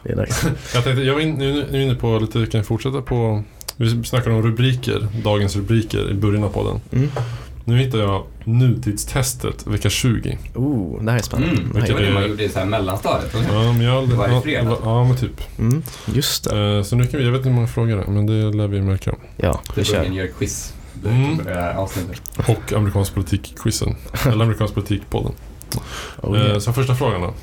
[0.03, 0.43] Det är dags.
[0.73, 3.43] Jag tänkte, jag var in, nu, nu är inne på lite, kan jag fortsätta på,
[3.77, 6.81] vi snackade om rubriker, dagens rubriker i början av podden.
[6.91, 7.09] Mm.
[7.65, 10.37] Nu hittar jag nutidstestet vecka 20.
[10.55, 11.61] Oh, det här är spännande.
[11.61, 13.35] Mm, det var är- det man gjorde i så här mellanstadiet.
[13.51, 14.63] Ja, men jag, Varje fredag.
[14.63, 15.59] det var- Ja, men typ.
[15.59, 15.83] Mm,
[16.13, 16.75] just det.
[16.77, 18.57] Eh, Så nu kan vi, jag vet inte hur många frågor det är, men det
[18.57, 19.15] lär vi märka.
[19.37, 20.03] Ja, vi kör.
[20.03, 20.73] gör quiz.
[21.05, 21.39] Mm.
[22.47, 23.95] Och amerikansk politik-quizen.
[24.25, 25.31] Eller amerikansk politik-podden.
[26.21, 26.59] Oh, Eh, yeah.
[26.59, 27.33] Så första frågan då.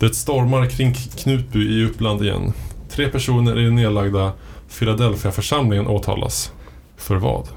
[0.00, 2.52] Eh, Det stormar kring Knutby i Uppland igen.
[2.90, 4.32] Tre personer i den nedlagda
[4.78, 6.52] Philadelphia-församlingen åtalas.
[6.96, 7.48] För vad?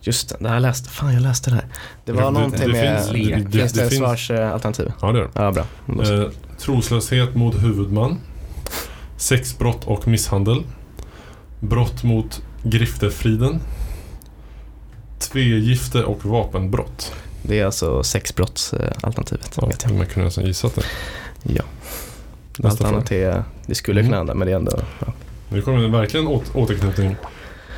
[0.00, 1.66] Just det, det här läste, fan jag läste det här.
[2.04, 4.92] Det var Det- någonting det med, finns- det- det- det, det finns- svarsalternativ?
[5.00, 5.28] Ja, det är det.
[5.34, 5.64] Ja, bra.
[6.04, 6.28] Eh,
[6.58, 8.18] troslöshet mot huvudman.
[9.16, 10.62] Sexbrott och misshandel.
[11.60, 13.60] Brott mot griftefriden.
[15.18, 17.12] Tvegifte och vapenbrott.
[17.42, 19.58] Det är alltså sexbrottsalternativet.
[19.60, 19.94] Ja, vet jag.
[19.94, 20.82] man kunde nästan gissat det.
[21.42, 21.62] Ja.
[22.58, 24.10] Nästa Allt annat är, det skulle Mm.
[24.10, 25.12] kunna hända men det är ändå, ja.
[25.48, 27.16] Nu kommer det verkligen åt, återknytning.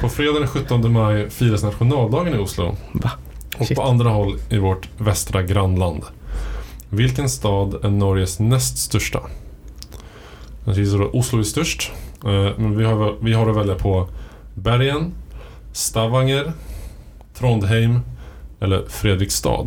[0.00, 2.76] På fredag den 17 maj firas nationaldagen i Oslo.
[2.92, 3.10] Va?
[3.58, 3.76] Och Shit.
[3.76, 6.02] på andra håll i vårt västra grannland.
[6.90, 9.20] Vilken stad är Norges näst största?
[11.12, 11.92] Oslo är störst.
[12.24, 14.08] Eh, Men vi har, vi har att välja på
[14.54, 15.12] Bergen,
[15.72, 16.52] Stavanger,
[17.34, 18.00] Trondheim
[18.60, 19.66] eller Fredrikstad.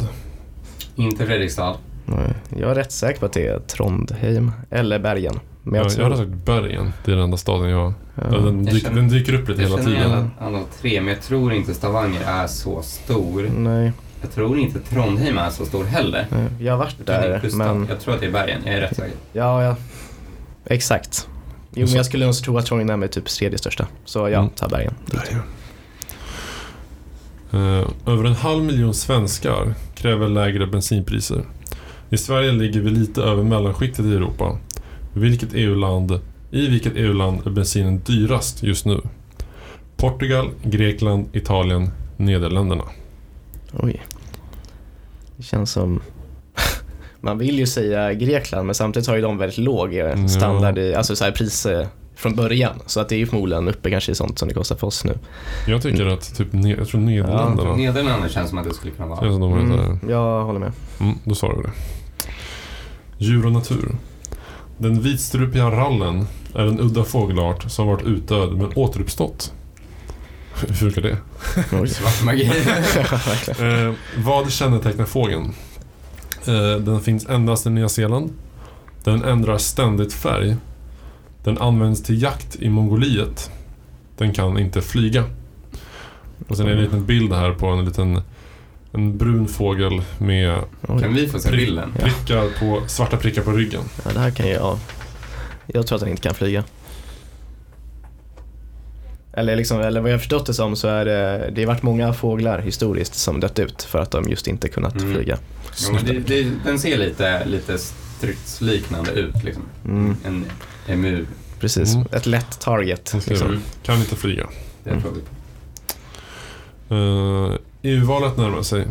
[0.96, 1.76] Inte Fredrikstad.
[2.06, 2.34] Nej.
[2.60, 5.40] Jag är rätt säker på att det är Trondheim eller Bergen.
[5.64, 6.04] Men jag Jag, tror...
[6.04, 7.94] jag hade sagt Bergen, det är den enda staden jag...
[8.16, 8.24] ja.
[8.24, 10.32] Den, Jag dyk, känner- den dyker upp lite Jag hela känner igen tiden.
[10.40, 13.50] alla tre, men jag tror inte Stavanger är så stor.
[13.58, 13.92] Nej,
[14.22, 16.28] Jag tror inte Trondheim är så stor heller.
[16.32, 18.96] nej, jag har varit där men Jag tror att det är bergen, jag är rätt
[18.96, 19.16] säker.
[19.34, 19.76] ja, ja.
[20.66, 21.28] Exakt.
[21.76, 23.88] Jo men jag skulle nog tro att Trondheim är typ tredje största.
[24.06, 24.50] Så ja, Mm.
[24.50, 24.94] ta Bergen.
[27.52, 31.42] Eh, över en halv miljon svenskar kräver lägre bensinpriser.
[32.14, 34.58] I Sverige ligger vi lite över mellanskiktet i Europa.
[35.14, 36.20] Vilket EU-land,
[36.52, 39.02] I vilket EU-land är bensinen dyrast just nu?
[39.98, 42.84] Portugal, Grekland, Italien, Nederländerna.
[43.74, 44.02] Oj.
[45.38, 46.02] Det känns som...
[47.22, 50.28] Man vill ju säga Grekland men samtidigt har ju de väldigt låg eh, Ja.
[50.28, 52.80] standard i, alltså så här pris eh, från början.
[52.86, 55.04] Så att det är ju förmodligen uppe kanske i sånt som det kostar för oss
[55.06, 55.18] nu.
[55.68, 57.76] Jag tycker att typ, jag tror Nederländerna.
[57.76, 59.20] Nederländerna känns som att det skulle kunna vara.
[59.20, 60.72] Känns som de är Mm, jag håller med.
[61.00, 61.72] mm, Då sa du det.
[63.18, 63.96] Djur och natur.
[64.78, 69.54] Den vitstrupiga rallen är en udda fågelart som varit utdöd men återuppstått.
[70.68, 71.18] Hur funkar det?
[71.88, 72.52] Svart magi.
[73.60, 73.94] Eh,
[74.24, 75.54] vad kännetecknar fågeln?
[76.46, 78.34] Eh, den finns endast i Nya Zeeland.
[79.04, 80.56] Den ändrar ständigt färg.
[81.44, 83.52] Den används till jakt i Mongoliet.
[84.18, 85.24] Den kan inte flyga.
[86.48, 88.22] Och sen är det en liten bild här på en liten
[88.94, 90.60] en brun fågel med.
[90.88, 91.60] Kan vi få se Prick.
[91.60, 91.94] bilden?
[92.00, 93.82] Prickar på, svarta prickar på ryggen.
[94.06, 94.78] Ja, det här kan jag...
[95.68, 96.64] Jag tror att den inte kan flyga.
[99.34, 102.14] Eller, liksom, eller vad jag förstått det som så är det, det har varit många
[102.14, 105.14] fåglar historiskt som dött ut för att de just inte kunnat Mm.
[105.14, 105.38] flyga.
[105.88, 109.64] Jo, men det, det, den ser lite, lite stridsliknande ut liksom.
[109.86, 110.46] Mm, En
[110.88, 111.26] emu.
[111.60, 112.08] precis, Mm.
[112.12, 113.16] ett lätt target.
[113.28, 113.62] Liksom.
[113.84, 114.48] Kan inte flyga.
[114.84, 115.02] Det Mm.
[115.02, 115.30] tror vi på.
[117.86, 118.88] EU-valet närmar sig.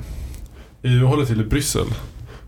[0.82, 1.86] EU håller till i Bryssel.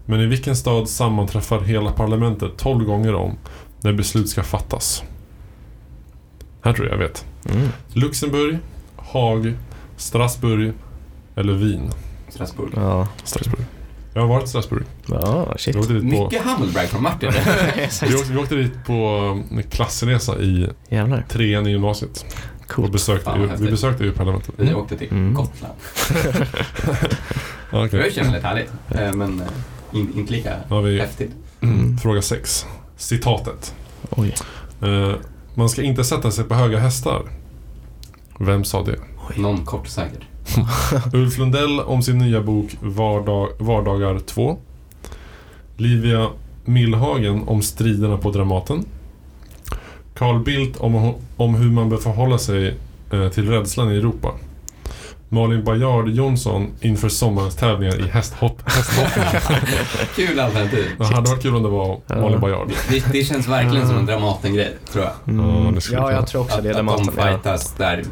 [0.06, 3.36] Men i vilken stad sammanträffar hela parlamentet 12 gånger om
[3.80, 5.02] när beslut ska fattas?
[6.62, 7.24] Här tror jag jag vet.
[7.50, 7.68] Mm.
[7.92, 8.58] Luxemburg,
[8.96, 9.54] Haag,
[9.96, 10.72] Strasbourg
[11.36, 11.90] eller Wien?
[12.28, 12.72] Strasbourg.
[12.76, 13.64] Ja, Strasbourg.
[14.14, 14.84] Jag har varit i Strasbourg.
[15.06, 15.74] ja shit.
[15.74, 17.30] Dit på, Mycket Humblebrag från Martin.
[18.08, 18.94] vi åkte, vi åkte dit på
[19.50, 22.26] en klassresa i Jävlar, trean i gymnasiet.
[22.64, 22.92] Och coolt.
[22.92, 24.54] besökte, Fan, vi besökte EU-parlamentet.
[24.56, 25.34] Vi åkte till Mm.
[25.34, 25.74] Gotland.
[27.72, 28.70] Ja, Det var ju väldigt härligt.
[28.90, 29.46] Eh, Men eh,
[29.98, 31.30] in, inte lika har vi häftigt.
[31.60, 32.66] mm, fråga 6.
[32.96, 33.74] Citatet.
[34.10, 34.34] Oj.
[34.82, 35.12] Eh,
[35.54, 37.22] man ska inte sätta sig på höga hästar.
[38.38, 38.96] Vem sa det?
[39.36, 40.22] Någon kort säkert.
[41.12, 44.58] Ulf Lundell om sin nya bok Vardag, Vardagar 2.
[45.76, 46.28] Livia
[46.64, 48.84] Millhagen om striderna på Dramaten.
[50.14, 52.74] Carl Bildt om, om hur man bör förhålla sig
[53.12, 54.30] eh, till rädslan i Europa.
[55.28, 58.62] Malin Bajard Jonsson inför sommarens tävlingar i hästhopp.
[60.16, 60.84] Kul alternativ.
[60.98, 62.38] Det hade varit kul om det var Malin Ja.
[62.38, 62.68] Bajard.
[62.88, 65.34] Det, det känns verkligen som en Dramaten-grej, tror jag.
[65.34, 65.78] Mm.
[65.92, 68.04] Ja, jag tror också Att, det är att de fightas där.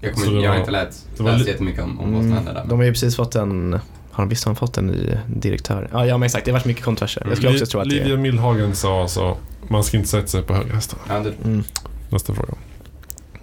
[0.00, 2.52] Jag, kommer, det jag har inte läst, läst li- jättemycket om, om vad som hände
[2.52, 2.58] där.
[2.60, 3.78] Mm, de har ju precis fått en,
[4.14, 5.88] har de visst har de fått en ny direktör?
[5.92, 7.22] Ja, ja men exakt, det har varit mycket kontroverser.
[7.28, 8.18] Jag skulle också tro att det Livia är...
[8.18, 9.36] Millhagen sa alltså
[9.68, 10.98] man ska inte sätta sig på höga hästar.
[11.44, 11.64] Mm.
[12.10, 12.54] Nästa fråga.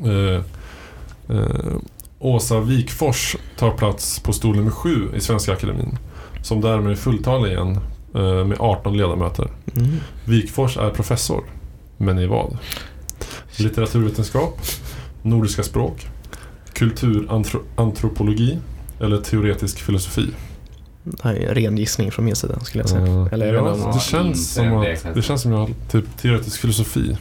[0.06, 0.44] Eh,
[1.38, 1.76] eh,
[2.20, 5.98] Åsa Wikfors tar plats på stol nummer sju i Svenska Akademin.
[6.44, 7.80] Som därmed är fulltalig igen
[8.16, 9.52] eh, med 18 ledamöter.
[9.76, 9.90] Mm.
[10.26, 11.44] Wikfors är professor.
[11.98, 12.58] Men i vad?
[13.56, 14.62] Litteraturvetenskap,
[15.22, 16.08] nordiska språk,
[16.74, 18.60] kulturantropologi
[19.00, 20.28] eller teoretisk filosofi?
[21.04, 23.06] Det här är en ren gissning från min sida skulle jag säga.
[23.06, 26.60] Eh, Eller jag ja, det, känns som att, det känns som jag har typ teoretisk
[26.62, 27.18] filosofi.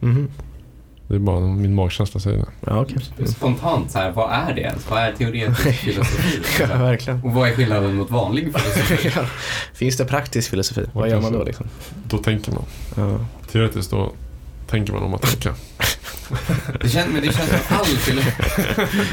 [0.00, 0.30] Mhm.
[1.08, 2.46] Det är bara min magkänsla säger det.
[2.66, 2.96] Ja, okej.
[3.18, 3.30] Mm.
[3.30, 4.90] Spontant så här, vad är det ens?
[4.90, 6.40] Vad är teoretisk filosofi?
[6.60, 7.22] Ja, verkligen.
[7.22, 9.10] Och vad är skillnaden mot vanlig filosofi?
[9.16, 9.24] Ja.
[9.74, 10.84] Finns det praktisk filosofi?
[10.92, 11.66] Vad gör man då liksom?
[12.08, 12.64] Då tänker man.
[12.96, 13.18] Ja.
[13.52, 14.12] Teoretiskt då
[14.66, 15.54] tänker man om att tänka.
[16.82, 18.42] Det känns, men det känns som all filosofi.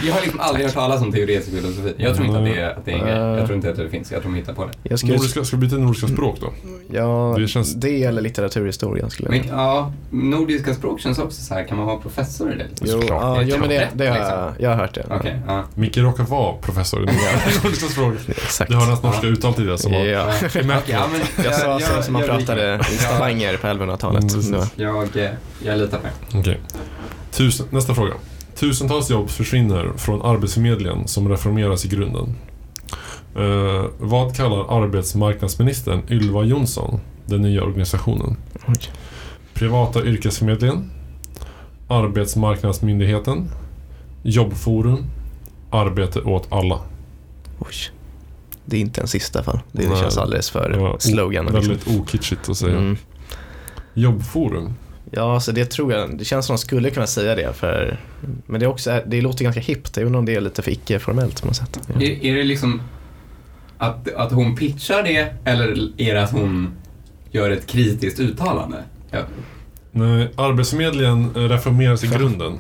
[0.07, 1.93] Jag har liksom aldrig hört talas om teoretisk filosofi.
[1.97, 3.13] Jag tror inte att det är, att det är en grej.
[3.15, 4.11] Jag tror inte att det finns.
[4.11, 4.71] Jag tror de hittar på det.
[4.83, 6.53] Jag skulle, Nordiska, ska vi byta nordiska språk då?
[6.91, 11.53] ja, Det det, känns- eller litteraturhistoria skulle jag Men ja, nordiska språk känns också så
[11.53, 11.63] här.
[11.67, 12.63] Kan man vara professor i det?
[12.69, 12.87] Liksom?
[12.91, 13.21] Jo, Såklart.
[13.21, 14.37] ja, Det är jo men det, det har liksom.
[14.39, 15.05] jag, jag har hört det.
[15.09, 15.63] Okej, ja.
[15.75, 17.05] Micke råkar vara professor i
[17.63, 18.13] nordiska språk.
[18.27, 18.71] Exakt.
[18.71, 20.31] Det har hans norska uttal tidigare som var Ja.
[20.87, 24.33] Ja, men Jag sa så som man pratade i Stavanger på 1100-talet.
[24.33, 24.61] Mm.
[24.75, 25.09] Jag,
[25.63, 26.39] jag litar på det.
[26.39, 26.59] Okej.
[27.37, 28.13] Tusen, nästa fråga.
[28.55, 32.35] Tusentals jobb försvinner från Arbetsförmedlingen som reformeras i grunden.
[33.35, 38.37] Eh, vad kallar arbetsmarknadsministern Ylva Jonsson den nya organisationen?
[39.53, 40.91] Privata yrkesförmedlingen?
[41.87, 43.49] Arbetsmarknadsmyndigheten?
[44.23, 45.05] Jobbforum?
[45.69, 46.79] Arbete åt alla?
[47.59, 47.75] Oj.
[48.65, 49.59] Det är inte en sista fall.
[49.71, 49.97] Det, Nej.
[49.97, 51.45] känns alldeles för slogan.
[51.45, 51.61] Liksom.
[51.61, 52.77] Väldigt okitschigt att säga.
[52.77, 52.97] Mm.
[53.93, 54.73] Jobbforum?
[55.11, 56.17] Ja, så det tror jag.
[56.17, 57.53] Det känns som de skulle kunna säga det.
[57.53, 57.99] För,
[58.45, 61.41] men det, är också, det låter ganska hippt, även om det är lite för icke-formellt
[61.41, 61.79] på något sätt.
[61.87, 62.01] Ja.
[62.01, 62.81] Är, är det liksom
[63.77, 66.71] att, att hon pitchar det eller är det att hon
[67.31, 68.83] gör ett kritiskt uttalande?
[69.11, 69.19] Ja.
[69.91, 72.53] Nej, Arbetsförmedlingen reformeras i grunden.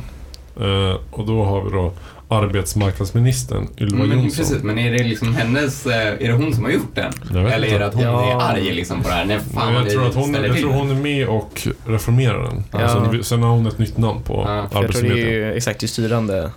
[0.59, 1.93] Eh, och då har vi då
[2.29, 4.37] arbetsmarknadsministern Ylva Men, Jonsson.
[4.45, 7.13] precis, men är det liksom hennes, eh, är det hon som har gjort den?
[7.29, 8.31] Eller är det att hon Ja.
[8.31, 9.25] är arg liksom på det här?
[9.25, 12.63] Nej, fan jag, tror att hon, jag till tror hon är med och reformerar den.
[12.71, 12.79] Ja.
[12.79, 15.29] Alltså, sen har hon ett nytt namn på Ja, för jag tror det Arbetsförmedlingen.
[15.29, 16.51] är ju exakt det styrande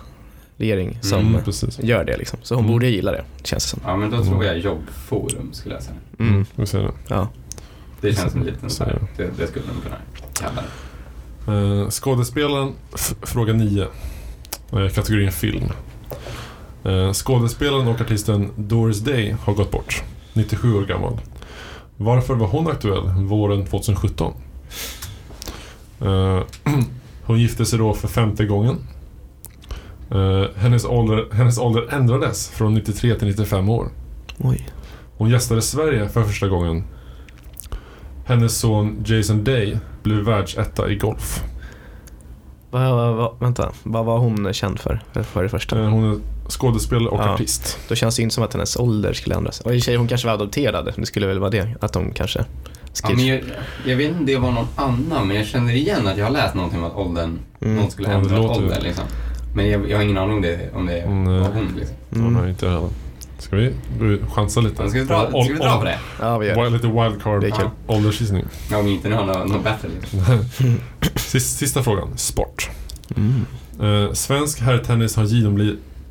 [0.57, 1.79] regering som Mm, precis.
[1.79, 2.17] gör det.
[2.17, 2.39] Liksom.
[2.43, 2.73] Så hon Mm.
[2.73, 3.79] borde gilla det, känns det som.
[3.85, 5.95] Ja, men då tror jag jobbforum skulle jag säga.
[6.19, 6.33] Mm.
[6.33, 6.45] Mm.
[6.55, 6.91] Vi ser det.
[7.07, 7.27] Ja.
[8.01, 9.95] Det känns som en liten så här, det, det skulle de kunna
[10.33, 11.81] kalla det.
[11.83, 12.71] Eh, skådespelaren,
[13.21, 13.87] fråga 9.
[14.73, 15.69] Eh, kategorin film.
[16.83, 20.03] Eh, skådespelaren och artisten Doris Day har gått bort.
[20.33, 21.19] 97 år gammal.
[21.97, 24.33] Varför var hon aktuell våren 2017?
[26.01, 26.39] Eh,
[27.23, 28.77] hon gifte sig då för femte gången.
[30.55, 33.89] Hennes, ålder, hennes ålder ändrades från 93 till 95 år.
[34.37, 34.67] Oj.
[35.17, 36.83] Hon gästade Sverige för första gången.
[38.25, 41.43] Hennes son Jason Day blev världsetta i golf.
[42.71, 45.01] Vad, vad, vad, vänta, vad var hon känd för?
[45.23, 45.79] För, det första?
[45.79, 46.19] Eh, Hon är
[46.49, 47.33] skådespelare och Ja.
[47.33, 47.79] artist.
[47.89, 49.59] Då känns det inte som att hennes ålder skulle ändras.
[49.61, 50.93] Och i och för sig, hon kanske var adopterad.
[50.97, 51.75] Det skulle väl vara det.
[51.81, 52.45] Att de kanske
[53.03, 53.41] Ja, men jag,
[53.85, 56.31] jag vet inte om det var någon annan, men jag känner igen att jag har
[56.31, 57.75] läst någonting om att åldern, Mm.
[57.75, 59.03] någon skulle Ja, ändra ju- ålder liksom.
[59.55, 61.95] Men jag, jag har ingen aning om det, om det Mm, var eh, hon liksom.
[62.11, 62.23] Mm.
[62.23, 62.25] Mm.
[62.25, 62.89] Hon har inte heller.
[63.41, 63.73] Ska vi
[64.31, 64.89] chansa lite?
[64.89, 65.99] Ska vi dra, ska vi dra på det?
[66.19, 66.61] Ja, vi gör det.
[66.61, 68.45] Wild, lite wildcard åldersgissning.
[68.71, 69.89] Ja, om inte ni har något, något bättre.
[71.15, 72.17] Sista, sista frågan.
[72.17, 72.69] Sport.
[73.15, 73.45] Mm.
[73.81, 75.23] Eh, svensk herrtennis har,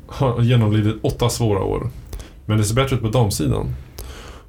[0.07, 1.89] har genomlidit åtta svåra år.
[2.45, 3.75] Men det ser bättre ut på damsidan.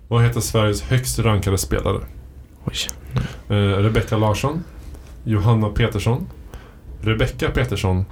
[0.08, 2.00] Vad heter Sveriges högst rankade spelare?
[2.64, 2.74] Oj.
[3.48, 4.64] Eh, Rebecca Larsson,
[5.24, 6.26] Johanna Petersson,
[7.00, 8.04] Rebecca Petersson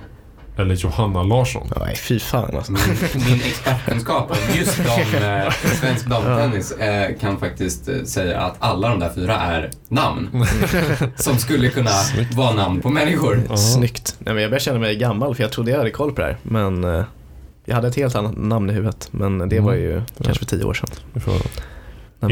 [0.60, 1.68] eller Johanna Larsson?
[1.80, 2.72] Nej, fy fan alltså.
[2.72, 2.80] Min,
[3.28, 8.88] min expertkunskap om just dam, eh, svensk damtennis eh, kan faktiskt eh, säga att alla
[8.88, 10.44] de där fyra är namn.
[11.16, 11.90] som skulle kunna
[12.36, 13.42] vara namn på människor.
[13.48, 13.56] Ja.
[13.56, 14.16] Snyggt.
[14.18, 16.26] Nej, men jag börjar känna mig gammal för jag trodde jag hade koll på det
[16.26, 16.36] här.
[16.42, 17.04] Men eh,
[17.64, 19.08] jag hade ett helt annat namn i huvudet.
[19.10, 19.64] Men det Mm.
[19.64, 20.88] var ju kanske för tio år sedan.
[21.12, 21.32] Vi får
[22.20, 22.28] När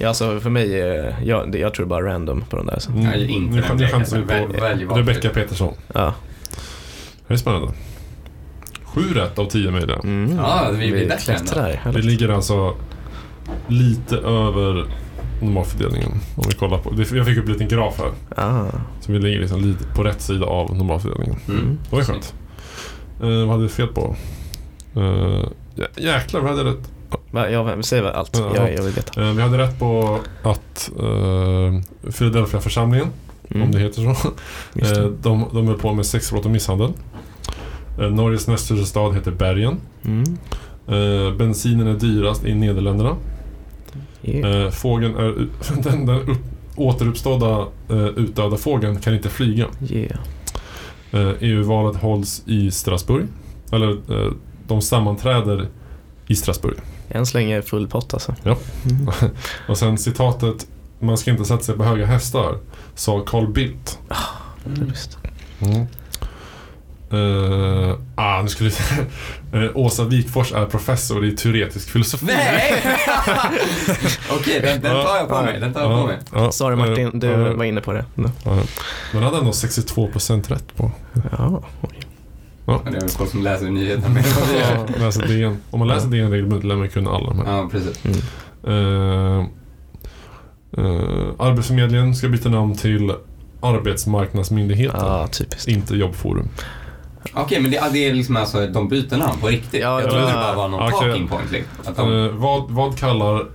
[0.00, 2.78] Ja, alltså för mig, eh, jag, jag tror bara random på de där.
[2.78, 2.90] Så.
[2.90, 3.04] Mm.
[3.04, 4.84] Jag är inte Nu den chansar vi Välj- på välj.
[4.84, 5.74] Rebecca Petersson.
[5.94, 6.14] Ja.
[7.26, 7.72] Det är spännande.
[8.84, 9.96] Sju rätt av tio möjliga.
[9.96, 10.36] Mm.
[10.36, 11.90] Ja, vi blir bättre ändå.
[11.98, 12.74] Vi ligger alltså
[13.68, 14.86] lite över
[15.42, 16.10] normalfördelningen.
[16.36, 16.94] Om vi kollar på.
[17.16, 18.44] Jag fick upp en liten graf här.
[18.44, 18.66] Ah.
[19.00, 21.36] Så vi ligger liksom lite på rätt sida av normalfördelningen.
[21.48, 21.78] Mm.
[21.90, 22.34] Det var skönt.
[23.22, 24.16] Eh, vad hade vi fel på?
[24.96, 25.44] Uh,
[25.96, 26.90] jäklar, vi hade rätt.
[27.30, 28.36] Va, jag säger allt.
[28.38, 28.52] Ja.
[28.56, 29.22] Jag, jag vill veta.
[29.22, 31.80] Eh, vi hade rätt på att uh,
[32.18, 33.06] Philadelphia-församlingen,
[33.54, 33.62] Mm.
[33.62, 34.28] om det heter så,
[34.74, 35.10] Just eh, det.
[35.22, 36.92] de, de höll på med sexbrott och misshandel.
[38.00, 39.76] Eh, Norges näst största stad heter Bergen.
[40.04, 40.24] Mm.
[40.88, 43.16] Eh, bensinen är dyrast i Nederländerna.
[44.22, 44.64] Yeah.
[44.64, 45.46] Eh, fågeln är,
[45.82, 46.38] den, den upp,
[46.76, 49.66] återuppstådda eh, utdöda fågeln kan inte flyga.
[49.88, 50.20] Yeah.
[51.10, 53.26] Eh, EU-valet hålls i Strasbourg.
[53.72, 54.32] Eller eh,
[54.66, 55.66] de sammanträder
[56.26, 56.76] i Strasbourg.
[57.10, 58.34] Än så länge full pott alltså.
[58.42, 58.56] Ja.
[58.90, 59.10] Mm.
[59.68, 60.66] Och sen citatet
[60.98, 62.58] Man ska inte sätta sig på höga hästar,
[62.94, 63.98] sa Carl Bildt.
[64.66, 64.88] Mm.
[64.88, 65.18] Just.
[65.60, 65.86] Mm.
[67.12, 68.70] Eh, ah, nu skulle
[69.54, 72.26] uh, Åsa Wikfors är professor i teoretisk filosofi.
[72.26, 72.82] Nej!
[74.30, 75.60] Okej, den, den tar jag på mig.
[75.60, 76.18] Den tar jag på mig.
[76.32, 78.04] Ja, Sorry Martin, du var inne på det.
[78.44, 78.58] ja.
[79.12, 80.90] Men hade ändå 62% rätt på.
[81.38, 81.62] Ja.
[82.84, 84.86] Men Det är väl folk som läser nyheterna mer än vad vi gör.
[84.98, 85.56] Ja, läser DN.
[85.70, 87.56] Om man läser DN regelbundet lär man kunna alla de här.
[87.56, 88.04] Ja, precis.
[88.66, 89.44] Eh,
[90.78, 93.12] eh, Arbetsförmedlingen ska byta namn till
[93.60, 95.00] Arbetsmarknadsmyndigheten.
[95.00, 95.68] ja, typiskt.
[95.68, 96.48] Inte Jobbforum.
[97.34, 99.80] Okej, men det, det är liksom alltså, de byter namn på riktigt?
[99.80, 100.40] Ja, jag ja, trodde det ja.
[100.40, 101.08] bara var någon Okej.
[101.08, 101.50] talking point.
[101.52, 101.70] Liksom.
[101.84, 103.46] Att de, Eh, vad, vad kallar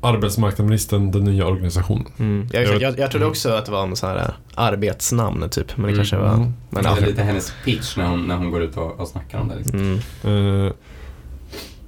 [0.00, 2.06] arbetsmarknadsministern den nya organisationen?
[2.18, 2.48] Mm.
[2.52, 5.88] Jag, Jag jag, trodde också att det var en sån här arbetsnamn typ, men det
[5.88, 5.96] Mm.
[5.96, 6.34] kanske var...
[6.34, 6.52] Mm.
[6.70, 6.96] Men, det ja.
[6.96, 9.56] är lite hennes pitch när hon, när hon går ut och, och snackar om det.
[9.56, 10.00] Liksom.
[10.24, 10.66] Mm.
[10.66, 10.72] Eh,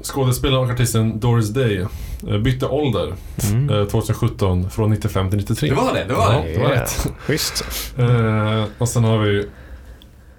[0.02, 1.86] skådespelaren och artisten Doris Day
[2.28, 3.14] eh, bytte ålder
[3.50, 3.70] Mm.
[3.70, 5.68] eh, 2017 från 95 till 93.
[5.68, 6.52] Det var det, det var Ja, det.
[6.52, 6.80] det var Yeah.
[6.82, 7.06] rätt.
[7.18, 7.64] Schysst.
[7.98, 9.46] Eh, och sen har vi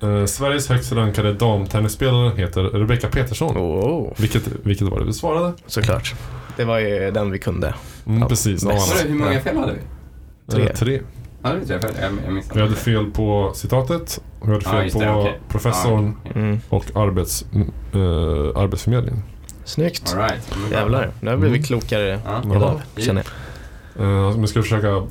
[0.02, 3.58] eh, Sveriges högst rankade damtennisspelare heter Rebecca Petersson.
[3.58, 5.54] Oh, Vilket, vilket var det du svarade?
[5.68, 6.14] såklart.
[6.58, 7.74] Det var ju den vi kunde.
[8.06, 8.64] Mm, precis.
[8.64, 8.78] Vadå,
[9.08, 9.80] hur många fel hade vi?
[10.52, 10.64] Tre.
[10.64, 11.02] Eh, tre.
[11.44, 11.82] Ja, det vet jag.
[11.84, 12.56] Jag, jag missade.
[12.56, 15.40] Vi hade fel på citatet, vi hade fel just på det, okej.
[15.50, 16.42] professorn okej.
[16.42, 16.60] Mm.
[16.70, 17.46] och arbets,
[17.94, 19.24] eh, Arbetsförmedlingen.
[19.66, 20.14] Snyggt.
[20.18, 20.52] All right.
[20.72, 21.80] Jävlar, nu har vi blivit Mm.
[21.82, 22.42] klokare Ja.
[22.56, 23.02] idag, Ja.
[23.02, 23.26] känner
[23.96, 24.06] jag.
[24.06, 25.04] Uh, men ska vi försöka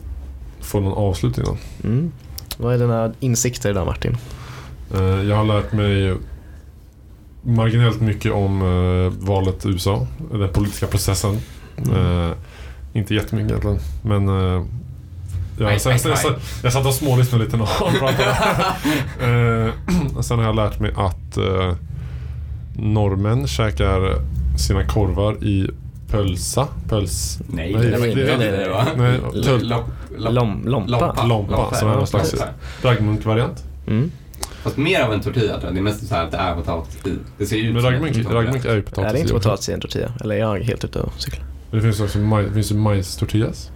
[0.60, 1.56] få någon avslutning då?
[1.88, 2.12] Mm.
[2.58, 4.16] Vad är dina insikter idag Martin?
[4.94, 6.16] Eh, jag har lärt mig
[7.42, 11.38] marginellt mycket om eh, valet i USA, den politiska processen.
[11.78, 12.26] Mm.
[12.30, 12.36] Eh,
[12.92, 14.28] inte jättemycket egentligen, men
[15.58, 16.32] jag, sen, sen, sen,
[16.62, 18.36] jag satt och smålyssnade lite när han pratade.
[19.66, 19.70] Eh,
[20.16, 21.38] och sen har jag lärt mig att
[22.76, 24.14] norrmän käkar
[24.58, 25.70] sina korvar i
[26.08, 26.68] pölsa.
[26.88, 27.40] Pöls...
[27.46, 28.50] Nej, Nej, det var inte det- det.
[28.50, 28.86] det.
[28.96, 29.74] Nej, tull-
[30.18, 31.24] lompa.
[31.26, 32.34] Lompa, som är någon slags
[32.82, 33.64] raggmunkvariant.
[33.86, 34.10] Mm.
[34.62, 35.74] Fast mer av en tortilla tror jag.
[35.74, 37.14] Det är mest så här att det är potatis i.
[37.38, 38.34] Det ser ju ut Men som en tortilla.
[38.34, 39.08] raggmunk är ju potatis.
[39.08, 39.48] är det inte i också.
[39.48, 40.12] potatis i en tortilla?
[40.20, 41.44] Eller är jag helt ute och cyklar?
[41.70, 43.70] Det finns också maj, det finns ju majstortillas.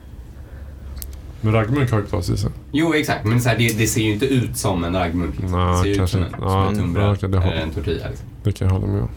[1.40, 2.50] Men raggmunk har ju potatis i sig.
[2.72, 3.24] Jo, exakt.
[3.24, 5.34] Men så här, det, det ser ju inte ut som en raggmunk.
[5.40, 5.58] Liksom.
[5.58, 6.38] Nej, det ser ju ut kanske som en, inte.
[6.40, 8.08] som Ja, en ja, tunnbröd okej, det har- eller en tortilla.
[8.08, 8.26] Liksom.
[8.42, 9.08] Det kan jag hålla med om.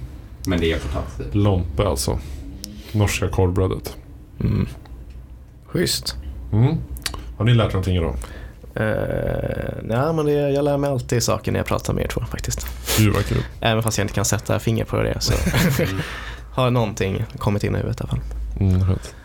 [0.47, 1.37] Men det är potatis i.
[1.37, 2.19] Lompe alltså.
[2.91, 3.95] Norska korvbrödet.
[4.39, 4.67] Mm.
[5.65, 6.15] Schysst.
[6.53, 6.75] Mm.
[7.37, 8.15] Har ni lärt er någonting idag?
[8.79, 8.83] Uh,
[9.83, 12.67] nej, men det, jag lär mig alltid saker när jag pratar med er två faktiskt.
[12.97, 13.43] Gud vad kul.
[13.61, 15.33] Även fast jag inte kan sätta finger på det så
[16.51, 18.19] har någonting kommit in i huvudet i alla fall.
[18.59, 19.15] Mm, rätt.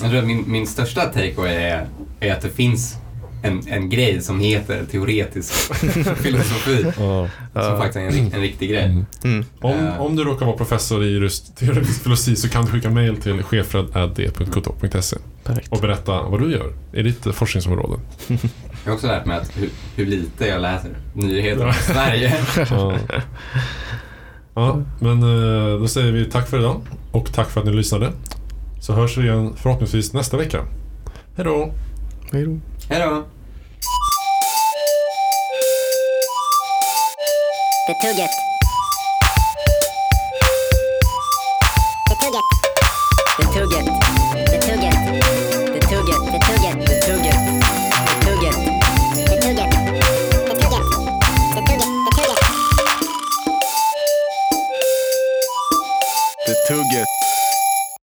[0.00, 1.86] Jag tror att min, min största takeaway är,
[2.20, 2.96] är att det finns
[3.42, 5.52] en, en grej som heter teoretisk
[6.16, 6.86] filosofi.
[6.98, 7.28] Ja.
[7.52, 8.84] Som faktiskt är en, en riktig grej.
[8.84, 9.06] Mm.
[9.24, 9.44] Mm.
[9.60, 10.00] Om, Eh.
[10.00, 13.42] om du råkar vara professor i just teoretisk filosofi så kan du skicka mail till
[13.42, 15.68] chefred.d.kk.se Perfekt.
[15.72, 18.00] och berätta vad du gör i ditt forskningsområde.
[18.28, 18.38] Jag
[18.84, 22.34] har också lärt mig att hur, hur lite jag läser nyheter om Sverige.
[22.70, 22.94] Ja.
[24.54, 26.80] ja, men eh, då säger vi tack för idag
[27.12, 28.12] och tack för att ni lyssnade.
[28.80, 30.58] Så hörs vi igen förhoppningsvis nästa vecka.
[31.36, 31.72] Hej då!
[32.32, 32.58] Hej då.
[32.88, 33.26] Hej då!
[37.86, 38.30] Betugget.
[42.08, 42.46] Betugget.
[43.38, 43.95] Betugget.